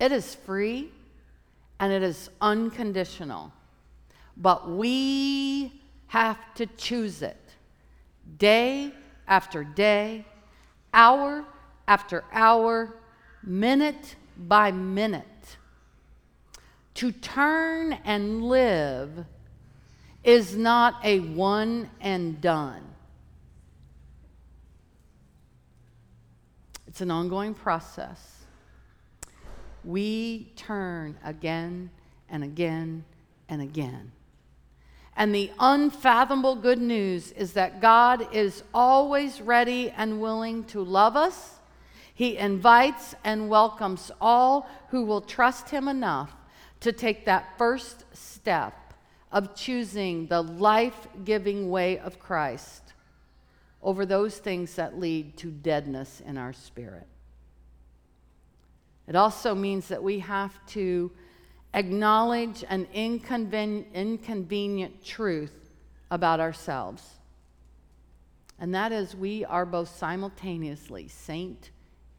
It 0.00 0.10
is 0.10 0.34
free 0.34 0.90
and 1.80 1.92
it 1.92 2.02
is 2.02 2.30
unconditional. 2.40 3.52
But 4.36 4.70
we 4.70 5.80
have 6.08 6.38
to 6.54 6.66
choose 6.66 7.22
it 7.22 7.36
day 8.38 8.92
after 9.26 9.64
day, 9.64 10.24
hour 10.92 11.44
after 11.86 12.24
hour, 12.32 12.96
minute 13.42 14.16
by 14.36 14.70
minute. 14.70 15.56
To 16.94 17.12
turn 17.12 17.92
and 18.04 18.44
live 18.44 19.24
is 20.24 20.56
not 20.56 20.96
a 21.04 21.20
one 21.20 21.90
and 22.00 22.40
done. 22.40 22.82
It's 26.86 27.00
an 27.00 27.10
ongoing 27.10 27.54
process. 27.54 28.37
We 29.88 30.52
turn 30.54 31.16
again 31.24 31.88
and 32.28 32.44
again 32.44 33.06
and 33.48 33.62
again. 33.62 34.12
And 35.16 35.34
the 35.34 35.50
unfathomable 35.58 36.56
good 36.56 36.78
news 36.78 37.32
is 37.32 37.54
that 37.54 37.80
God 37.80 38.28
is 38.34 38.64
always 38.74 39.40
ready 39.40 39.88
and 39.88 40.20
willing 40.20 40.64
to 40.64 40.82
love 40.82 41.16
us. 41.16 41.54
He 42.12 42.36
invites 42.36 43.14
and 43.24 43.48
welcomes 43.48 44.10
all 44.20 44.68
who 44.90 45.06
will 45.06 45.22
trust 45.22 45.70
Him 45.70 45.88
enough 45.88 46.36
to 46.80 46.92
take 46.92 47.24
that 47.24 47.56
first 47.56 48.04
step 48.14 48.92
of 49.32 49.54
choosing 49.56 50.26
the 50.26 50.42
life 50.42 51.08
giving 51.24 51.70
way 51.70 51.98
of 51.98 52.18
Christ 52.18 52.92
over 53.82 54.04
those 54.04 54.36
things 54.36 54.74
that 54.74 55.00
lead 55.00 55.38
to 55.38 55.50
deadness 55.50 56.20
in 56.26 56.36
our 56.36 56.52
spirit. 56.52 57.06
It 59.08 59.16
also 59.16 59.54
means 59.54 59.88
that 59.88 60.02
we 60.02 60.18
have 60.20 60.54
to 60.68 61.10
acknowledge 61.72 62.64
an 62.68 62.86
inconven- 62.94 63.92
inconvenient 63.94 65.04
truth 65.04 65.70
about 66.10 66.40
ourselves. 66.40 67.02
And 68.58 68.74
that 68.74 68.92
is, 68.92 69.16
we 69.16 69.44
are 69.44 69.64
both 69.64 69.88
simultaneously 69.96 71.08
saint 71.08 71.70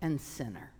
and 0.01 0.19
sinner. 0.19 0.71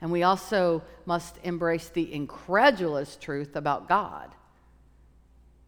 And 0.00 0.12
we 0.12 0.22
also 0.22 0.82
must 1.06 1.38
embrace 1.42 1.88
the 1.88 2.12
incredulous 2.12 3.16
truth 3.16 3.56
about 3.56 3.88
God 3.88 4.34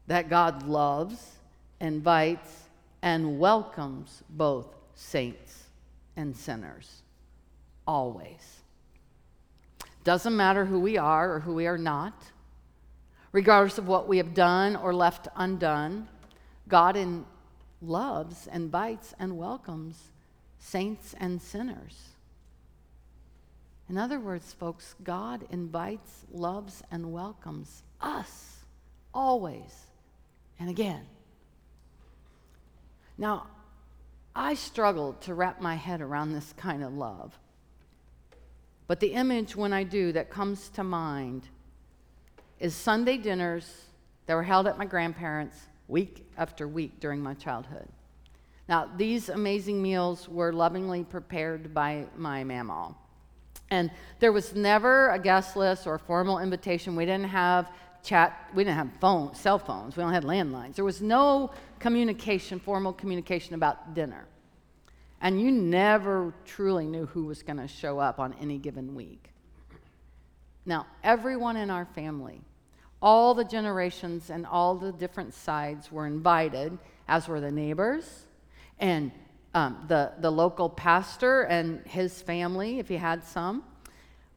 that 0.06 0.28
God 0.28 0.64
loves, 0.64 1.36
invites, 1.80 2.64
and 3.00 3.38
welcomes 3.38 4.22
both 4.28 4.66
saints 4.94 5.64
and 6.16 6.36
sinners, 6.36 7.02
always. 7.90 8.60
Doesn't 10.04 10.36
matter 10.36 10.64
who 10.64 10.78
we 10.78 10.96
are 10.96 11.34
or 11.34 11.40
who 11.40 11.54
we 11.54 11.66
are 11.66 11.76
not, 11.76 12.14
regardless 13.32 13.78
of 13.78 13.88
what 13.88 14.06
we 14.06 14.18
have 14.18 14.32
done 14.32 14.76
or 14.76 14.94
left 14.94 15.26
undone, 15.34 16.06
God 16.68 16.96
in 16.96 17.26
loves, 17.82 18.46
invites, 18.46 19.12
and 19.18 19.36
welcomes 19.36 20.12
saints 20.60 21.16
and 21.18 21.42
sinners. 21.42 22.10
In 23.88 23.98
other 23.98 24.20
words, 24.20 24.52
folks, 24.52 24.94
God 25.02 25.44
invites, 25.50 26.26
loves, 26.30 26.84
and 26.92 27.12
welcomes 27.12 27.82
us 28.00 28.58
always 29.12 29.86
and 30.60 30.70
again. 30.70 31.06
Now, 33.18 33.48
I 34.32 34.54
struggled 34.54 35.20
to 35.22 35.34
wrap 35.34 35.60
my 35.60 35.74
head 35.74 36.00
around 36.00 36.32
this 36.32 36.54
kind 36.56 36.84
of 36.84 36.94
love. 36.94 37.36
But 38.90 38.98
the 38.98 39.12
image, 39.12 39.54
when 39.54 39.72
I 39.72 39.84
do, 39.84 40.10
that 40.10 40.30
comes 40.30 40.68
to 40.70 40.82
mind 40.82 41.46
is 42.58 42.74
Sunday 42.74 43.18
dinners 43.18 43.84
that 44.26 44.34
were 44.34 44.42
held 44.42 44.66
at 44.66 44.78
my 44.78 44.84
grandparents' 44.84 45.60
week 45.86 46.26
after 46.36 46.66
week 46.66 46.98
during 46.98 47.20
my 47.20 47.34
childhood. 47.34 47.86
Now, 48.68 48.90
these 48.96 49.28
amazing 49.28 49.80
meals 49.80 50.28
were 50.28 50.52
lovingly 50.52 51.04
prepared 51.04 51.72
by 51.72 52.06
my 52.16 52.42
mamaw. 52.42 52.96
And 53.70 53.92
there 54.18 54.32
was 54.32 54.56
never 54.56 55.10
a 55.10 55.20
guest 55.20 55.54
list 55.54 55.86
or 55.86 55.94
a 55.94 55.98
formal 56.00 56.40
invitation. 56.40 56.96
We 56.96 57.06
didn't 57.06 57.28
have 57.28 57.70
chat. 58.02 58.50
We 58.56 58.64
didn't 58.64 58.76
have 58.76 58.90
phone, 59.00 59.36
cell 59.36 59.60
phones. 59.60 59.96
We 59.96 60.02
only 60.02 60.16
had 60.16 60.24
landlines. 60.24 60.74
There 60.74 60.84
was 60.84 61.00
no 61.00 61.52
communication, 61.78 62.58
formal 62.58 62.92
communication 62.92 63.54
about 63.54 63.94
dinner. 63.94 64.26
And 65.20 65.40
you 65.40 65.50
never 65.50 66.32
truly 66.44 66.86
knew 66.86 67.06
who 67.06 67.26
was 67.26 67.42
going 67.42 67.58
to 67.58 67.68
show 67.68 67.98
up 67.98 68.18
on 68.18 68.34
any 68.40 68.58
given 68.58 68.94
week. 68.94 69.30
Now, 70.64 70.86
everyone 71.02 71.56
in 71.56 71.70
our 71.70 71.84
family, 71.84 72.40
all 73.02 73.34
the 73.34 73.44
generations 73.44 74.30
and 74.30 74.46
all 74.46 74.76
the 74.76 74.92
different 74.92 75.34
sides 75.34 75.90
were 75.90 76.06
invited, 76.06 76.78
as 77.08 77.28
were 77.28 77.40
the 77.40 77.50
neighbors 77.50 78.26
and 78.78 79.10
um, 79.54 79.84
the, 79.88 80.12
the 80.20 80.30
local 80.30 80.68
pastor 80.68 81.42
and 81.42 81.84
his 81.86 82.22
family, 82.22 82.78
if 82.78 82.88
he 82.88 82.96
had 82.96 83.24
some, 83.24 83.64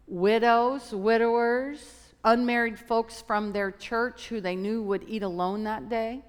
widows, 0.08 0.94
widowers, 0.94 2.14
unmarried 2.24 2.80
folks 2.80 3.22
from 3.22 3.52
their 3.52 3.72
church 3.72 4.28
who 4.28 4.42
they 4.42 4.56
knew 4.56 4.82
would 4.82 5.04
eat 5.08 5.24
alone 5.24 5.64
that 5.64 5.90
day. 5.90 6.22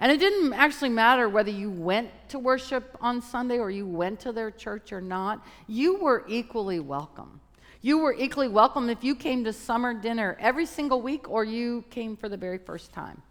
And 0.00 0.10
it 0.10 0.18
didn't 0.18 0.52
actually 0.52 0.90
matter 0.90 1.28
whether 1.28 1.50
you 1.50 1.70
went 1.70 2.10
to 2.28 2.38
worship 2.38 2.96
on 3.00 3.22
Sunday 3.22 3.58
or 3.58 3.70
you 3.70 3.86
went 3.86 4.20
to 4.20 4.32
their 4.32 4.50
church 4.50 4.92
or 4.92 5.00
not, 5.00 5.46
you 5.66 5.96
were 5.96 6.24
equally 6.28 6.80
welcome. 6.80 7.40
You 7.80 7.98
were 7.98 8.14
equally 8.14 8.48
welcome 8.48 8.88
if 8.88 9.04
you 9.04 9.14
came 9.14 9.44
to 9.44 9.52
summer 9.52 9.94
dinner 9.94 10.36
every 10.40 10.66
single 10.66 11.02
week 11.02 11.28
or 11.28 11.44
you 11.44 11.84
came 11.90 12.16
for 12.16 12.28
the 12.28 12.36
very 12.36 12.58
first 12.58 12.92
time. 12.92 13.22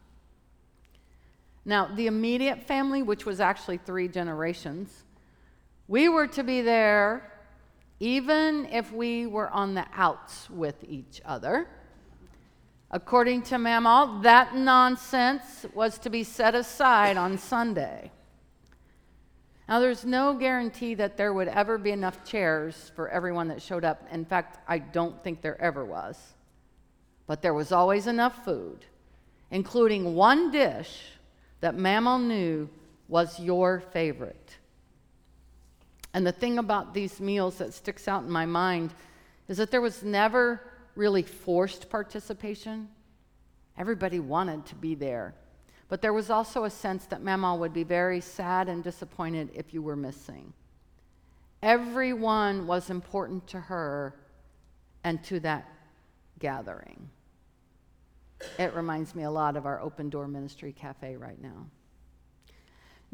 Now, 1.66 1.88
the 1.88 2.08
immediate 2.08 2.64
family, 2.64 3.02
which 3.04 3.26
was 3.26 3.40
actually 3.40 3.78
three 3.78 4.08
generations, 4.08 5.04
we 5.88 6.10
were 6.10 6.28
to 6.28 6.44
be 6.44 6.62
there 6.62 7.30
even 8.00 8.66
if 8.66 8.92
we 8.92 9.26
were 9.26 9.50
on 9.50 9.74
the 9.74 9.86
outs 9.94 10.50
with 10.50 10.76
each 10.88 11.22
other. 11.24 11.68
According 12.94 13.42
to 13.46 13.56
Mamaw, 13.56 14.22
that 14.22 14.54
nonsense 14.54 15.66
was 15.74 15.98
to 15.98 16.12
be 16.12 16.24
set 16.24 16.54
aside 16.54 17.18
on 17.18 17.40
Sunday. 17.40 18.12
Now, 19.68 19.80
there's 19.80 20.06
no 20.06 20.36
guarantee 20.36 20.94
that 20.94 21.18
there 21.18 21.34
would 21.34 21.48
ever 21.48 21.80
be 21.80 21.90
enough 21.90 22.24
chairs 22.24 22.92
for 22.96 23.10
everyone 23.10 23.48
that 23.48 23.64
showed 23.64 23.84
up. 23.84 24.06
In 24.12 24.26
fact, 24.26 24.60
I 24.68 24.78
don't 24.78 25.24
think 25.24 25.42
there 25.42 25.60
ever 25.60 25.84
was. 25.84 26.20
But 27.26 27.42
there 27.42 27.56
was 27.56 27.72
always 27.72 28.06
enough 28.06 28.46
food, 28.46 28.86
including 29.50 30.14
one 30.14 30.52
dish 30.52 31.02
that 31.62 31.76
Mamaw 31.76 32.24
knew 32.24 32.70
was 33.08 33.40
your 33.40 33.80
favorite. 33.80 34.60
And 36.14 36.28
the 36.28 36.32
thing 36.32 36.60
about 36.60 36.94
these 36.94 37.20
meals 37.20 37.56
that 37.56 37.74
sticks 37.74 38.08
out 38.08 38.22
in 38.22 38.30
my 38.30 38.46
mind 38.46 38.94
is 39.48 39.58
that 39.58 39.72
there 39.72 39.82
was 39.82 40.04
never 40.04 40.62
really 40.96 41.24
forced 41.24 41.90
participation. 41.90 42.90
Everybody 43.78 44.20
wanted 44.20 44.66
to 44.68 44.76
be 44.76 44.96
there. 44.96 45.34
But 45.90 46.02
there 46.02 46.14
was 46.14 46.30
also 46.30 46.64
a 46.64 46.70
sense 46.70 47.06
that 47.08 47.24
Mamaw 47.24 47.58
would 47.60 47.74
be 47.74 47.84
very 47.84 48.22
sad 48.22 48.70
and 48.70 48.84
disappointed 48.84 49.50
if 49.54 49.74
you 49.74 49.82
were 49.82 49.96
missing. 49.96 50.54
Everyone 51.62 52.68
was 52.68 52.90
important 52.90 53.48
to 53.48 53.60
her 53.60 54.16
and 55.04 55.24
to 55.26 55.40
that 55.42 55.70
gathering. 56.40 57.10
It 58.60 58.74
reminds 58.74 59.16
me 59.16 59.24
a 59.24 59.32
lot 59.32 59.56
of 59.56 59.66
our 59.66 59.80
open 59.82 60.10
door 60.10 60.28
ministry 60.28 60.74
cafe 60.74 61.16
right 61.16 61.42
now. 61.42 61.68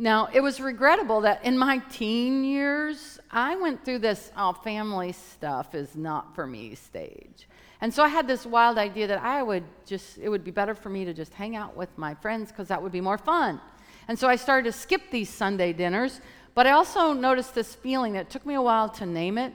Now, 0.01 0.29
it 0.31 0.39
was 0.39 0.62
regrettable 0.62 1.19
that 1.21 1.43
in 1.43 1.57
my 1.57 1.79
teen 1.91 2.45
years, 2.45 3.19
I 3.29 3.57
went 3.57 3.83
through 3.83 3.99
this 3.99 4.31
oh, 4.38 4.53
family 4.53 5.12
stuff 5.12 5.75
is 5.75 5.93
not 5.93 6.33
for 6.33 6.47
me 6.47 6.73
stage. 6.75 7.49
And 7.81 7.93
so 7.93 8.01
I 8.01 8.07
had 8.07 8.25
this 8.25 8.45
wild 8.45 8.77
idea 8.77 9.07
that 9.07 9.21
I 9.21 9.43
would 9.43 9.65
just, 9.85 10.17
it 10.17 10.29
would 10.29 10.45
be 10.45 10.51
better 10.51 10.73
for 10.73 10.88
me 10.88 11.03
to 11.03 11.13
just 11.13 11.33
hang 11.33 11.57
out 11.57 11.75
with 11.75 11.89
my 11.97 12.13
friends 12.13 12.47
because 12.47 12.69
that 12.69 12.81
would 12.81 12.93
be 12.93 13.01
more 13.01 13.17
fun. 13.17 13.59
And 14.07 14.17
so 14.17 14.29
I 14.29 14.38
started 14.38 14.71
to 14.71 14.77
skip 14.77 15.01
these 15.12 15.27
Sunday 15.27 15.73
dinners, 15.73 16.21
but 16.55 16.65
I 16.65 16.71
also 16.71 17.12
noticed 17.12 17.53
this 17.53 17.75
feeling 17.75 18.13
that 18.13 18.29
took 18.29 18.45
me 18.45 18.53
a 18.53 18.62
while 18.62 18.88
to 18.88 19.05
name 19.05 19.38
it, 19.38 19.51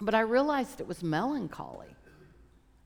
but 0.00 0.14
I 0.14 0.20
realized 0.20 0.80
it 0.80 0.88
was 0.88 1.02
melancholy 1.02 1.94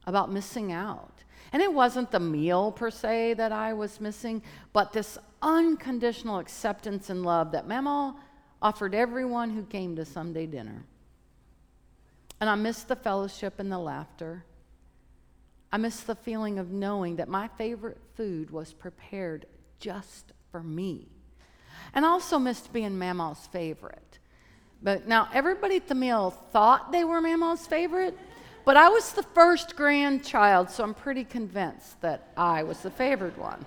about 0.04 0.32
missing 0.32 0.72
out. 0.72 1.22
And 1.52 1.62
it 1.62 1.72
wasn't 1.72 2.10
the 2.10 2.18
meal 2.18 2.72
per 2.72 2.90
se 2.90 3.34
that 3.34 3.52
I 3.52 3.72
was 3.72 4.00
missing, 4.00 4.42
but 4.72 4.92
this 4.92 5.16
unconditional 5.42 6.38
acceptance 6.38 7.10
and 7.10 7.24
love 7.24 7.52
that 7.52 7.68
Mamaw 7.68 8.14
offered 8.62 8.94
everyone 8.94 9.50
who 9.50 9.64
came 9.64 9.96
to 9.96 10.04
Sunday 10.04 10.46
dinner. 10.46 10.84
And 12.40 12.48
I 12.48 12.54
miss 12.54 12.84
the 12.84 12.96
fellowship 12.96 13.58
and 13.58 13.70
the 13.70 13.78
laughter. 13.78 14.44
I 15.72 15.78
miss 15.78 16.00
the 16.00 16.14
feeling 16.14 16.58
of 16.58 16.70
knowing 16.70 17.16
that 17.16 17.28
my 17.28 17.48
favorite 17.58 17.98
food 18.14 18.50
was 18.50 18.72
prepared 18.72 19.46
just 19.80 20.32
for 20.50 20.62
me. 20.62 21.08
And 21.94 22.04
I 22.04 22.08
also 22.08 22.38
missed 22.38 22.72
being 22.72 22.92
Mamaw's 22.92 23.46
favorite. 23.48 24.18
But 24.82 25.06
now 25.06 25.28
everybody 25.32 25.76
at 25.76 25.88
the 25.88 25.94
meal 25.94 26.30
thought 26.30 26.92
they 26.92 27.04
were 27.04 27.20
Mamaw's 27.20 27.66
favorite, 27.66 28.18
but 28.64 28.76
I 28.76 28.88
was 28.88 29.12
the 29.12 29.22
first 29.22 29.76
grandchild, 29.76 30.70
so 30.70 30.84
I'm 30.84 30.94
pretty 30.94 31.24
convinced 31.24 32.00
that 32.00 32.32
I 32.36 32.62
was 32.62 32.80
the 32.80 32.90
favored 32.90 33.36
one. 33.36 33.64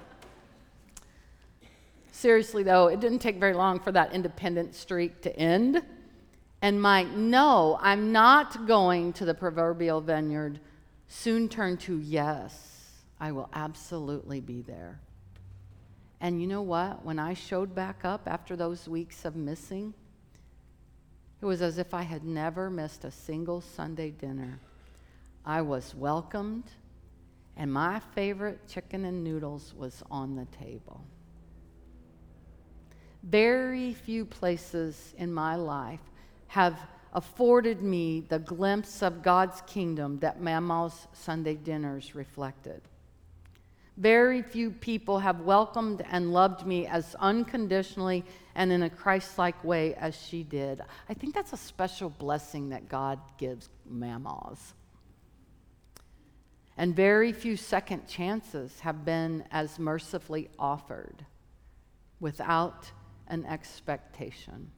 Seriously, 2.16 2.64
though, 2.64 2.88
it 2.88 3.02
didn't 3.02 3.20
take 3.20 3.42
very 3.42 3.54
long 3.54 3.78
for 3.78 3.92
that 3.92 4.14
independent 4.14 4.74
streak 4.74 5.20
to 5.24 5.36
end. 5.38 5.84
And 6.62 6.82
my 6.82 7.04
no, 7.04 7.78
I'm 7.82 8.14
not 8.14 8.66
going 8.66 9.12
to 9.14 9.26
the 9.26 9.34
proverbial 9.34 10.00
vineyard 10.00 10.62
soon 11.10 11.50
turned 11.50 11.82
to 11.82 12.00
yes, 12.00 13.04
I 13.20 13.34
will 13.34 13.50
absolutely 13.52 14.40
be 14.40 14.62
there. 14.62 15.02
And 16.22 16.40
you 16.40 16.48
know 16.48 16.62
what? 16.62 17.04
When 17.04 17.20
I 17.20 17.34
showed 17.34 17.76
back 17.76 18.06
up 18.06 18.22
after 18.28 18.56
those 18.56 18.88
weeks 18.88 19.26
of 19.26 19.36
missing, 19.36 19.94
it 21.42 21.46
was 21.46 21.62
as 21.62 21.78
if 21.78 21.94
I 21.94 22.04
had 22.04 22.24
never 22.24 22.70
missed 22.70 23.04
a 23.04 23.12
single 23.12 23.60
Sunday 23.60 24.12
dinner. 24.12 24.62
I 25.46 25.62
was 25.64 25.94
welcomed, 25.94 26.64
and 27.58 27.74
my 27.74 28.00
favorite 28.16 28.70
chicken 28.70 29.04
and 29.04 29.22
noodles 29.22 29.74
was 29.78 30.02
on 30.10 30.38
the 30.38 30.46
table. 30.46 31.04
Very 33.26 33.94
few 33.94 34.24
places 34.24 35.16
in 35.18 35.34
my 35.34 35.56
life 35.56 36.00
have 36.48 36.80
afforded 37.12 37.82
me 37.82 38.22
the 38.22 38.38
glimpse 38.38 39.02
of 39.02 39.24
God's 39.24 39.62
kingdom 39.62 40.20
that 40.20 40.42
Mama's 40.42 41.08
Sunday 41.14 41.56
dinners 41.56 42.14
reflected. 42.14 42.82
Very 43.98 44.44
few 44.44 44.70
people 44.70 45.20
have 45.20 45.40
welcomed 45.42 46.06
and 46.12 46.34
loved 46.34 46.68
me 46.68 46.86
as 46.86 47.16
unconditionally 47.20 48.24
and 48.54 48.72
in 48.72 48.84
a 48.84 48.90
Christ 48.90 49.40
like 49.40 49.64
way 49.64 49.96
as 49.96 50.16
she 50.16 50.44
did. 50.44 50.82
I 51.10 51.16
think 51.16 51.34
that's 51.34 51.54
a 51.54 51.58
special 51.58 52.10
blessing 52.10 52.70
that 52.70 52.90
God 52.90 53.20
gives 53.40 53.70
Mama's. 53.90 54.74
And 56.78 56.96
very 56.96 57.32
few 57.32 57.58
second 57.58 58.08
chances 58.08 58.82
have 58.82 59.04
been 59.04 59.46
as 59.50 59.80
mercifully 59.80 60.50
offered 60.60 61.26
without 62.20 62.92
an 63.28 63.46
expectation. 63.46 64.72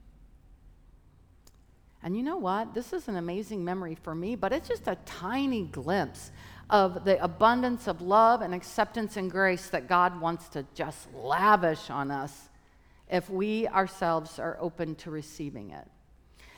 And 2.04 2.16
you 2.16 2.24
know 2.24 2.38
what? 2.38 2.74
This 2.74 2.94
is 2.94 3.08
an 3.08 3.18
amazing 3.18 3.66
memory 3.66 3.96
for 3.96 4.14
me, 4.14 4.36
but 4.36 4.54
it's 4.54 4.68
just 4.68 4.88
a 4.88 4.98
tiny 5.06 5.64
glimpse 5.64 6.32
of 6.70 7.06
the 7.06 7.22
abundance 7.24 7.88
of 7.88 8.02
love 8.02 8.42
and 8.42 8.54
acceptance 8.54 9.18
and 9.18 9.32
grace 9.32 9.70
that 9.70 9.88
God 9.88 10.20
wants 10.22 10.50
to 10.50 10.66
just 10.76 11.14
lavish 11.14 11.90
on 11.90 12.12
us 12.12 12.50
if 13.10 13.30
we 13.30 13.68
ourselves 13.68 14.38
are 14.38 14.58
open 14.60 14.96
to 14.96 15.12
receiving 15.12 15.72
it. 15.72 15.88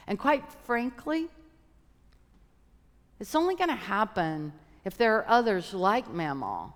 And 0.08 0.17
quite 0.17 0.43
frankly, 0.65 1.30
it's 3.19 3.36
only 3.36 3.56
going 3.56 3.69
to 3.69 3.75
happen 3.75 4.52
if 4.84 4.97
there 4.97 5.17
are 5.17 5.25
others 5.28 5.73
like 5.73 6.10
Mama 6.12 6.73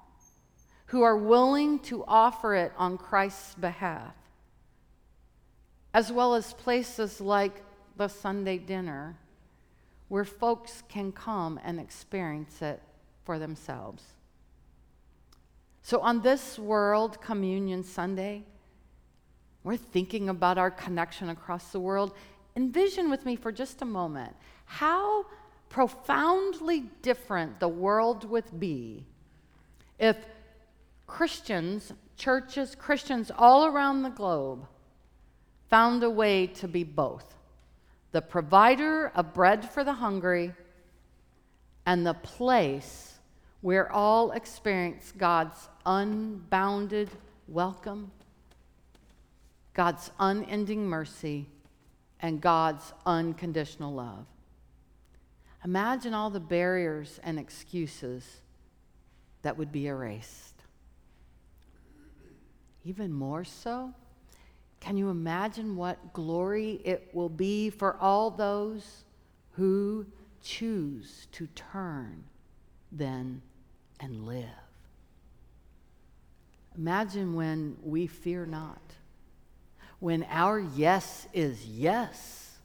who 0.87 1.01
are 1.01 1.17
willing 1.17 1.79
to 1.79 2.03
offer 2.05 2.53
it 2.53 2.71
on 2.77 2.97
Christ's 2.97 3.55
behalf 3.55 4.13
as 5.93 6.11
well 6.11 6.33
as 6.33 6.53
places 6.53 7.21
like 7.21 7.61
the 7.97 8.07
Sunday 8.07 8.57
dinner 8.57 9.15
where 10.07 10.25
folks 10.25 10.83
can 10.89 11.11
come 11.11 11.59
and 11.63 11.79
experience 11.79 12.61
it 12.61 12.81
for 13.23 13.39
themselves. 13.39 14.03
So, 15.81 15.99
on 15.99 16.21
this 16.21 16.57
World 16.57 17.21
Communion 17.21 17.83
Sunday, 17.83 18.43
we're 19.63 19.77
thinking 19.77 20.29
about 20.29 20.57
our 20.57 20.71
connection 20.71 21.29
across 21.29 21.71
the 21.71 21.79
world. 21.79 22.13
Envision 22.55 23.09
with 23.09 23.25
me 23.25 23.35
for 23.35 23.51
just 23.51 23.81
a 23.81 23.85
moment 23.85 24.35
how 24.65 25.25
profoundly 25.69 26.81
different 27.01 27.59
the 27.59 27.67
world 27.67 28.29
would 28.29 28.59
be 28.59 29.05
if 29.99 30.17
Christians, 31.07 31.91
churches, 32.15 32.75
Christians 32.75 33.31
all 33.35 33.65
around 33.65 34.03
the 34.03 34.09
globe 34.09 34.67
found 35.73 36.03
a 36.03 36.09
way 36.09 36.45
to 36.45 36.67
be 36.67 36.83
both 36.83 37.33
the 38.11 38.21
provider 38.21 39.07
of 39.15 39.33
bread 39.33 39.67
for 39.67 39.83
the 39.83 39.93
hungry 39.93 40.53
and 41.87 42.05
the 42.05 42.13
place 42.13 43.17
where 43.61 43.91
all 43.91 44.29
experience 44.33 45.11
God's 45.17 45.67
unbounded 45.83 47.09
welcome, 47.47 48.11
God's 49.73 50.11
unending 50.19 50.85
mercy, 50.85 51.47
and 52.19 52.39
God's 52.39 52.93
unconditional 53.07 53.95
love. 53.95 54.27
Imagine 55.65 56.13
all 56.13 56.29
the 56.29 56.39
barriers 56.39 57.19
and 57.23 57.39
excuses 57.39 58.41
that 59.41 59.57
would 59.57 59.71
be 59.71 59.87
erased. 59.87 60.53
Even 62.85 63.11
more 63.11 63.43
so, 63.43 63.91
can 64.83 64.97
you 64.97 65.09
imagine 65.09 65.77
what 65.77 66.11
glory 66.11 66.81
it 66.83 67.09
will 67.13 67.29
be 67.29 67.69
for 67.69 67.95
all 68.01 68.29
those 68.29 69.05
who 69.53 70.05
choose 70.43 71.27
to 71.31 71.47
turn 71.55 72.21
then 72.91 73.41
and 74.01 74.27
live? 74.27 74.43
Imagine 76.77 77.33
when 77.33 77.77
we 77.81 78.07
fear 78.07 78.45
not, 78.45 78.81
when 79.99 80.25
our 80.29 80.59
yes 80.59 81.29
is 81.31 81.65
yes, 81.65 82.57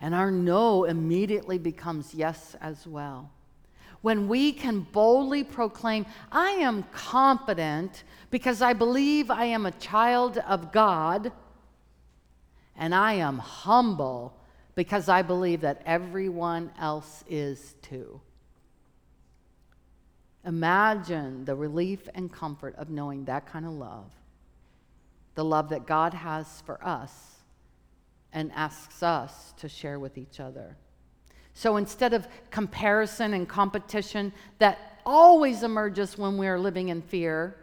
and 0.00 0.14
our 0.14 0.30
no 0.30 0.84
immediately 0.84 1.58
becomes 1.58 2.14
yes 2.14 2.56
as 2.62 2.86
well 2.86 3.30
when 4.06 4.28
we 4.28 4.52
can 4.52 4.82
boldly 4.92 5.42
proclaim, 5.42 6.06
I 6.30 6.50
am 6.50 6.84
confident 6.92 8.04
because 8.30 8.62
I 8.62 8.72
believe 8.72 9.32
I 9.32 9.46
am 9.46 9.66
a 9.66 9.72
child 9.72 10.38
of 10.38 10.70
God, 10.70 11.32
and 12.76 12.94
I 12.94 13.14
am 13.14 13.38
humble 13.38 14.32
because 14.76 15.08
I 15.08 15.22
believe 15.22 15.62
that 15.62 15.82
everyone 15.84 16.70
else 16.78 17.24
is 17.28 17.74
too. 17.82 18.20
Imagine 20.44 21.44
the 21.44 21.56
relief 21.56 22.08
and 22.14 22.32
comfort 22.32 22.76
of 22.76 22.88
knowing 22.88 23.24
that 23.24 23.48
kind 23.48 23.66
of 23.66 23.72
love, 23.72 24.12
the 25.34 25.44
love 25.44 25.70
that 25.70 25.84
God 25.84 26.14
has 26.14 26.62
for 26.64 26.78
us 26.80 27.12
and 28.32 28.52
asks 28.52 29.02
us 29.02 29.52
to 29.56 29.68
share 29.68 29.98
with 29.98 30.16
each 30.16 30.38
other. 30.38 30.76
So 31.56 31.78
instead 31.78 32.12
of 32.12 32.28
comparison 32.50 33.32
and 33.32 33.48
competition 33.48 34.34
that 34.58 35.00
always 35.06 35.62
emerges 35.62 36.18
when 36.18 36.36
we're 36.36 36.58
living 36.58 36.90
in 36.90 37.00
fear, 37.00 37.56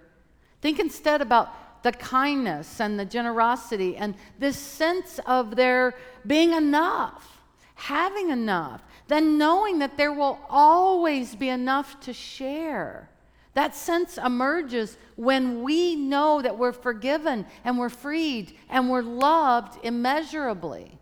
think 0.62 0.80
instead 0.80 1.22
about 1.22 1.84
the 1.84 1.92
kindness 1.92 2.82
and 2.82 3.00
the 3.00 3.06
generosity 3.06 3.96
and 3.96 4.16
this 4.40 4.58
sense 4.58 5.20
of 5.28 5.56
there 5.56 5.94
being 6.26 6.54
enough, 6.54 7.44
having 7.76 8.32
enough, 8.32 8.82
then 9.10 9.38
knowing 9.38 9.78
that 9.78 9.96
there 9.96 10.12
will 10.12 10.40
always 10.50 11.36
be 11.36 11.50
enough 11.50 12.00
to 12.00 12.14
share. 12.14 13.12
That 13.54 13.76
sense 13.76 14.18
emerges 14.18 14.98
when 15.18 15.62
we 15.62 15.96
know 15.96 16.42
that 16.42 16.58
we're 16.58 16.72
forgiven 16.72 17.46
and 17.64 17.78
we're 17.78 17.90
freed 17.90 18.58
and 18.70 18.90
we're 18.90 19.04
loved 19.04 19.86
immeasurably. 19.86 20.98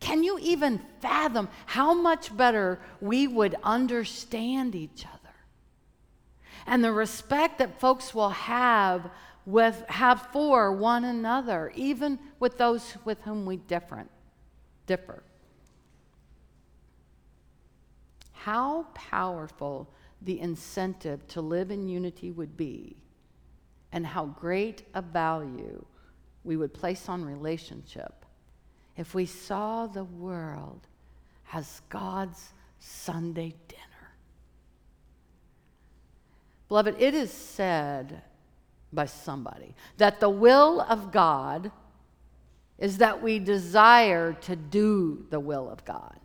Can 0.00 0.22
you 0.22 0.38
even 0.40 0.80
fathom 1.00 1.48
how 1.64 1.94
much 1.94 2.36
better 2.36 2.80
we 3.00 3.26
would 3.26 3.56
understand 3.62 4.74
each 4.74 5.06
other? 5.06 5.16
And 6.66 6.82
the 6.84 6.92
respect 6.92 7.58
that 7.58 7.80
folks 7.80 8.14
will 8.14 8.30
have 8.30 9.10
with 9.46 9.84
have 9.88 10.28
for 10.32 10.72
one 10.72 11.04
another, 11.04 11.72
even 11.76 12.18
with 12.40 12.58
those 12.58 12.96
with 13.04 13.22
whom 13.22 13.46
we 13.46 13.56
different, 13.56 14.10
differ. 14.86 15.22
How 18.32 18.86
powerful 18.94 19.88
the 20.20 20.40
incentive 20.40 21.26
to 21.28 21.40
live 21.40 21.70
in 21.70 21.88
unity 21.88 22.32
would 22.32 22.56
be, 22.56 22.96
and 23.92 24.04
how 24.04 24.26
great 24.26 24.82
a 24.94 25.02
value 25.02 25.84
we 26.42 26.56
would 26.56 26.74
place 26.74 27.08
on 27.08 27.24
relationship 27.24 28.25
if 28.96 29.14
we 29.14 29.26
saw 29.26 29.86
the 29.86 30.04
world 30.04 30.86
as 31.52 31.82
God's 31.88 32.52
Sunday 32.78 33.54
dinner. 33.68 33.82
Beloved, 36.68 36.96
it 36.98 37.14
is 37.14 37.32
said 37.32 38.22
by 38.92 39.06
somebody 39.06 39.74
that 39.98 40.20
the 40.20 40.30
will 40.30 40.80
of 40.80 41.12
God 41.12 41.70
is 42.78 42.98
that 42.98 43.22
we 43.22 43.38
desire 43.38 44.32
to 44.32 44.56
do 44.56 45.26
the 45.30 45.40
will 45.40 45.70
of 45.70 45.84
God. 45.84 46.18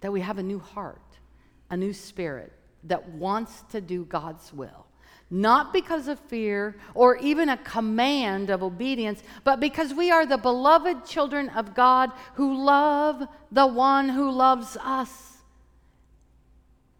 That 0.00 0.12
we 0.12 0.20
have 0.20 0.38
a 0.38 0.42
new 0.42 0.58
heart, 0.58 1.18
a 1.68 1.76
new 1.76 1.92
spirit 1.92 2.52
that 2.84 3.08
wants 3.10 3.62
to 3.70 3.80
do 3.80 4.04
God's 4.04 4.52
will 4.52 4.86
not 5.30 5.72
because 5.72 6.08
of 6.08 6.18
fear 6.18 6.74
or 6.92 7.16
even 7.16 7.48
a 7.48 7.56
command 7.58 8.50
of 8.50 8.62
obedience, 8.62 9.22
but 9.44 9.60
because 9.60 9.94
we 9.94 10.10
are 10.10 10.26
the 10.26 10.36
beloved 10.36 11.06
children 11.06 11.48
of 11.50 11.74
God 11.74 12.10
who 12.34 12.64
love 12.64 13.22
the 13.52 13.66
one 13.66 14.08
who 14.08 14.30
loves 14.30 14.76
us. 14.82 15.38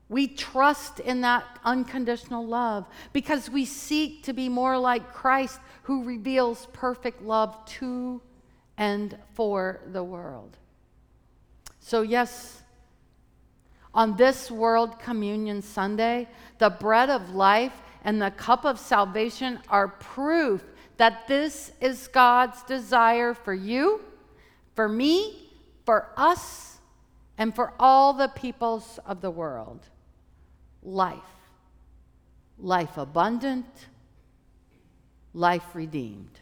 We 0.09 0.29
trust 0.29 1.01
in 1.01 1.21
that 1.23 1.45
unconditional 1.65 2.47
love 2.47 2.87
because 3.13 3.51
we 3.51 3.65
seek 3.65 4.25
to 4.25 4.33
be 4.33 4.49
more 4.49 4.79
like 4.79 5.13
Christ 5.13 5.59
who 5.85 6.05
reveals 6.05 6.67
perfect 6.73 7.23
love 7.23 7.57
to 7.79 8.21
and 8.77 9.17
for 9.35 9.81
the 9.93 10.03
world. 10.03 10.57
So, 11.81 12.03
yes, 12.03 12.63
on 13.93 14.17
this 14.17 14.51
World 14.51 14.99
Communion 14.99 15.63
Sunday, 15.63 16.29
the 16.59 16.71
bread 16.71 17.11
of 17.11 17.35
life 17.35 17.73
and 18.05 18.21
the 18.21 18.31
cup 18.31 18.65
of 18.65 18.79
salvation 18.79 19.59
are 19.69 19.89
proof 19.89 20.63
that 20.97 21.27
this 21.27 21.73
is 21.81 22.09
God's 22.09 22.63
desire 22.65 23.35
for 23.35 23.55
you, 23.55 24.01
for 24.75 24.89
me, 24.89 25.51
for 25.85 26.09
us, 26.17 26.79
and 27.39 27.55
for 27.55 27.73
all 27.81 28.13
the 28.13 28.29
peoples 28.29 28.99
of 29.07 29.21
the 29.21 29.31
world 29.31 29.87
life. 30.83 31.19
Life 32.59 32.99
abundant, 32.99 33.67
life 35.33 35.65
redeemed. 35.75 36.41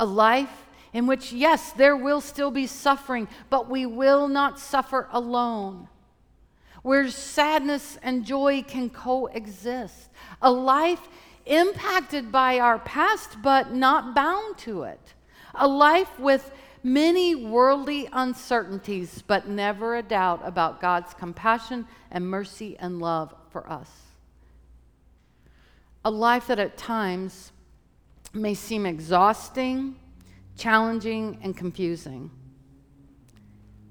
A 0.00 0.04
life 0.04 0.66
in 0.92 1.06
which, 1.06 1.32
yes, 1.32 1.72
there 1.72 1.96
will 1.96 2.20
still 2.20 2.50
be 2.50 2.66
suffering, 2.66 3.28
but 3.50 3.68
we 3.68 3.86
will 3.86 4.26
not 4.26 4.58
suffer 4.58 5.08
alone. 5.12 5.88
Where 6.82 7.08
sadness 7.10 7.98
and 8.02 8.24
joy 8.24 8.62
can 8.62 8.90
coexist. 8.90 10.10
A 10.42 10.50
life 10.50 11.08
impacted 11.46 12.30
by 12.30 12.58
our 12.60 12.78
past, 12.78 13.38
but 13.42 13.72
not 13.72 14.14
bound 14.14 14.58
to 14.58 14.82
it. 14.82 15.14
A 15.54 15.66
life 15.66 16.18
with 16.18 16.50
many 16.82 17.34
worldly 17.34 18.08
uncertainties, 18.12 19.22
but 19.26 19.48
never 19.48 19.96
a 19.96 20.02
doubt 20.02 20.40
about 20.44 20.80
God's 20.80 21.14
compassion 21.14 21.86
and 22.10 22.28
mercy 22.28 22.76
and 22.78 23.00
love 23.00 23.34
for 23.50 23.68
us. 23.70 23.90
A 26.04 26.10
life 26.10 26.46
that 26.46 26.58
at 26.58 26.76
times 26.76 27.52
may 28.32 28.54
seem 28.54 28.86
exhausting, 28.86 29.96
challenging, 30.56 31.38
and 31.42 31.56
confusing. 31.56 32.30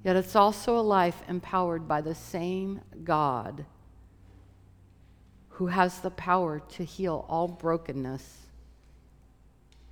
Yet 0.03 0.15
it's 0.15 0.35
also 0.35 0.77
a 0.77 0.81
life 0.81 1.21
empowered 1.27 1.87
by 1.87 2.01
the 2.01 2.15
same 2.15 2.81
God 3.03 3.65
who 5.49 5.67
has 5.67 5.99
the 5.99 6.11
power 6.11 6.59
to 6.59 6.83
heal 6.83 7.25
all 7.27 7.47
brokenness 7.47 8.43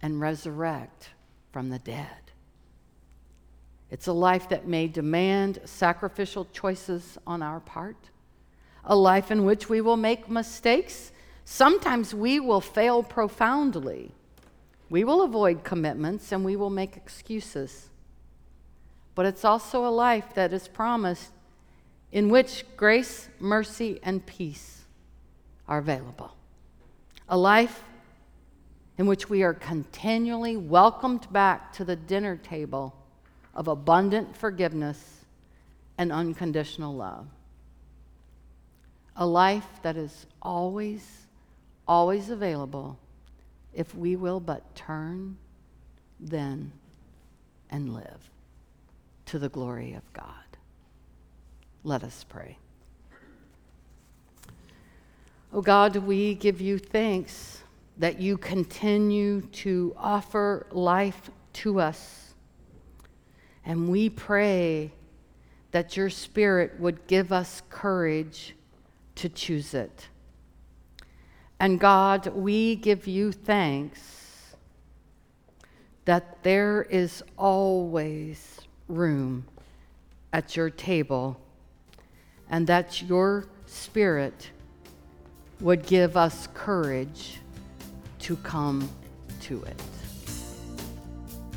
and 0.02 0.22
resurrect 0.22 1.10
from 1.52 1.70
the 1.70 1.80
dead. 1.80 2.26
It's 3.90 4.08
a 4.08 4.14
life 4.14 4.50
that 4.50 4.68
may 4.68 4.88
demand 4.88 5.60
sacrificial 5.66 6.46
choices 6.54 7.18
on 7.26 7.42
our 7.42 7.60
part, 7.60 8.10
a 8.84 8.96
life 8.96 9.32
in 9.32 9.46
which 9.46 9.68
we 9.70 9.82
will 9.82 9.98
make 9.98 10.30
mistakes. 10.30 11.12
Sometimes 11.46 12.14
we 12.14 12.40
will 12.40 12.62
fail 12.62 13.02
profoundly. 13.02 14.12
We 14.90 15.04
will 15.04 15.24
avoid 15.24 15.64
commitments 15.64 16.32
and 16.32 16.46
we 16.46 16.56
will 16.56 16.70
make 16.70 16.96
excuses. 16.96 17.90
But 19.16 19.26
it's 19.26 19.46
also 19.46 19.88
a 19.88 19.90
life 19.90 20.34
that 20.36 20.52
is 20.52 20.68
promised 20.68 21.32
in 22.12 22.30
which 22.30 22.66
grace, 22.76 23.30
mercy, 23.40 24.00
and 24.04 24.26
peace 24.26 24.84
are 25.68 25.80
available. 25.80 26.36
A 27.30 27.38
life 27.38 27.84
in 28.98 29.08
which 29.08 29.30
we 29.30 29.42
are 29.42 29.54
continually 29.54 30.58
welcomed 30.58 31.32
back 31.32 31.74
to 31.74 31.86
the 31.86 31.96
dinner 31.96 32.36
table 32.36 32.94
of 33.54 33.68
abundant 33.68 34.36
forgiveness 34.36 35.26
and 35.98 36.12
unconditional 36.12 36.94
love. 36.94 37.28
A 39.16 39.26
life 39.26 39.68
that 39.82 39.96
is 39.96 40.26
always, 40.42 41.26
always 41.88 42.30
available 42.30 43.00
if 43.74 43.96
we 43.96 44.16
will 44.18 44.42
but 44.42 44.76
turn 44.76 45.38
then 46.20 46.72
and 47.70 47.94
live 47.94 48.30
to 49.26 49.40
the 49.40 49.50
glory 49.50 49.94
of 49.94 50.14
God. 50.14 50.26
Let 51.84 52.04
us 52.04 52.26
pray. 52.28 52.58
Oh 55.54 55.62
God, 55.62 55.96
we 55.96 56.36
give 56.36 56.60
you 56.60 56.78
thanks 56.78 57.64
that 57.98 58.20
you 58.20 58.38
continue 58.38 59.42
to 59.42 59.94
offer 59.98 60.68
life 60.72 61.30
to 61.54 61.80
us 61.80 62.26
and 63.66 63.90
we 63.90 64.10
pray 64.10 64.92
that 65.72 65.98
your 65.98 66.10
Spirit 66.10 66.80
would 66.80 67.08
give 67.08 67.32
us 67.32 67.64
courage 67.70 68.56
to 69.16 69.28
choose 69.28 69.74
it. 69.74 70.08
And 71.60 71.80
God, 71.80 72.28
we 72.28 72.76
give 72.76 73.08
you 73.08 73.32
thanks 73.32 74.56
that 76.06 76.44
there 76.44 76.84
is 76.84 77.24
always 77.38 78.55
room 78.88 79.46
at 80.34 80.56
your 80.56 80.70
table 80.70 81.40
and 82.50 82.68
that 82.68 83.02
your 83.02 83.46
Spirit 83.66 84.52
would 85.60 85.86
give 85.86 86.18
us 86.18 86.48
courage 86.54 87.40
to 88.20 88.36
come 88.38 88.90
to 89.42 89.64
it. 89.64 89.82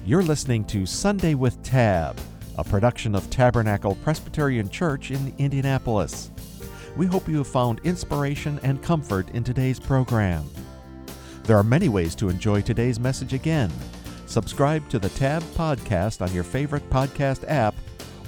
You're 0.07 0.23
listening 0.23 0.65
to 0.67 0.87
Sunday 0.87 1.35
with 1.35 1.63
Tab, 1.63 2.19
a 2.57 2.65
production 2.65 3.15
of 3.15 3.29
Tabernacle 3.29 3.97
Presbyterian 3.97 4.71
Church 4.71 5.11
in 5.11 5.35
Indianapolis. 5.39 6.31
We 6.97 7.07
hope 7.07 7.29
you 7.29 7.39
have 7.39 7.47
found 7.47 7.81
inspiration 7.85 8.59
and 8.63 8.83
comfort 8.83 9.31
in 9.31 9.45
today's 9.45 9.79
program. 9.79 10.49
There 11.45 11.57
are 11.57 11.65
many 11.65 11.89
ways 11.89 12.15
to 12.17 12.29
enjoy 12.29 12.63
today's 12.63 12.99
message 12.99 13.33
again. 13.33 13.71
Subscribe 14.29 14.87
to 14.91 14.99
the 14.99 15.09
Tab 15.09 15.43
podcast 15.55 16.21
on 16.21 16.31
your 16.35 16.45
favorite 16.45 16.89
podcast 16.91 17.49
app 17.49 17.75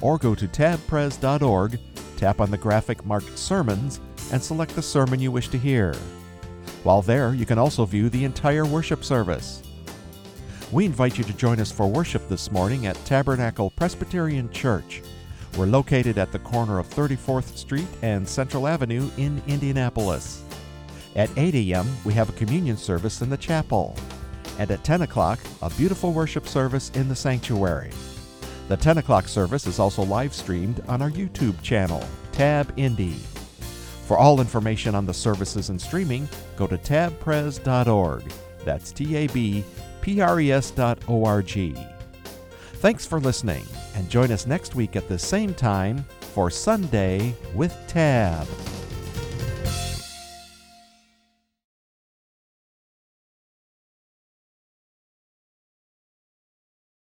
or 0.01 0.17
go 0.17 0.33
to 0.33 0.47
tabpres.org, 0.47 1.79
tap 2.17 2.41
on 2.41 2.49
the 2.49 2.57
graphic 2.57 3.05
marked 3.05 3.37
Sermons, 3.37 3.99
and 4.31 4.41
select 4.41 4.73
the 4.73 4.81
sermon 4.81 5.19
you 5.19 5.31
wish 5.31 5.49
to 5.49 5.59
hear. 5.59 5.93
While 6.83 7.03
there, 7.03 7.35
you 7.35 7.45
can 7.45 7.59
also 7.59 7.85
view 7.85 8.09
the 8.09 8.25
entire 8.25 8.65
worship 8.65 9.03
service. 9.03 9.61
We 10.71 10.85
invite 10.85 11.19
you 11.19 11.23
to 11.23 11.33
join 11.33 11.59
us 11.59 11.71
for 11.71 11.85
worship 11.85 12.27
this 12.27 12.51
morning 12.51 12.87
at 12.87 12.95
Tabernacle 13.05 13.69
Presbyterian 13.69 14.49
Church. 14.49 15.03
We're 15.55 15.67
located 15.67 16.17
at 16.17 16.31
the 16.31 16.39
corner 16.39 16.79
of 16.79 16.89
34th 16.89 17.55
Street 17.55 17.87
and 18.01 18.27
Central 18.27 18.67
Avenue 18.67 19.07
in 19.17 19.39
Indianapolis. 19.45 20.43
At 21.15 21.29
8 21.37 21.53
a.m., 21.53 21.85
we 22.05 22.13
have 22.13 22.29
a 22.29 22.33
communion 22.33 22.77
service 22.77 23.21
in 23.21 23.29
the 23.29 23.37
chapel. 23.37 23.95
And 24.59 24.69
at 24.71 24.83
10 24.83 25.01
o'clock, 25.01 25.39
a 25.61 25.69
beautiful 25.71 26.13
worship 26.13 26.47
service 26.47 26.89
in 26.95 27.07
the 27.09 27.15
sanctuary. 27.15 27.91
The 28.67 28.77
10 28.77 28.99
o'clock 28.99 29.27
service 29.27 29.67
is 29.67 29.79
also 29.79 30.03
live 30.03 30.33
streamed 30.33 30.81
on 30.87 31.01
our 31.01 31.09
YouTube 31.09 31.61
channel, 31.61 32.03
Tab 32.31 32.73
Indy. 32.77 33.15
For 34.05 34.17
all 34.17 34.41
information 34.41 34.95
on 34.95 35.05
the 35.05 35.13
services 35.13 35.69
and 35.69 35.81
streaming, 35.81 36.27
go 36.57 36.67
to 36.67 36.77
tabpres.org. 36.77 38.23
That's 38.65 38.91
T 38.91 39.15
A 39.15 39.27
B 39.27 39.63
pres.org. 40.01 41.77
Thanks 42.81 43.05
for 43.05 43.19
listening, 43.19 43.65
and 43.95 44.09
join 44.09 44.31
us 44.31 44.47
next 44.47 44.75
week 44.75 44.95
at 44.95 45.07
the 45.07 45.19
same 45.19 45.53
time 45.53 46.03
for 46.33 46.49
Sunday 46.49 47.35
with 47.53 47.75
Tab. 47.87 48.47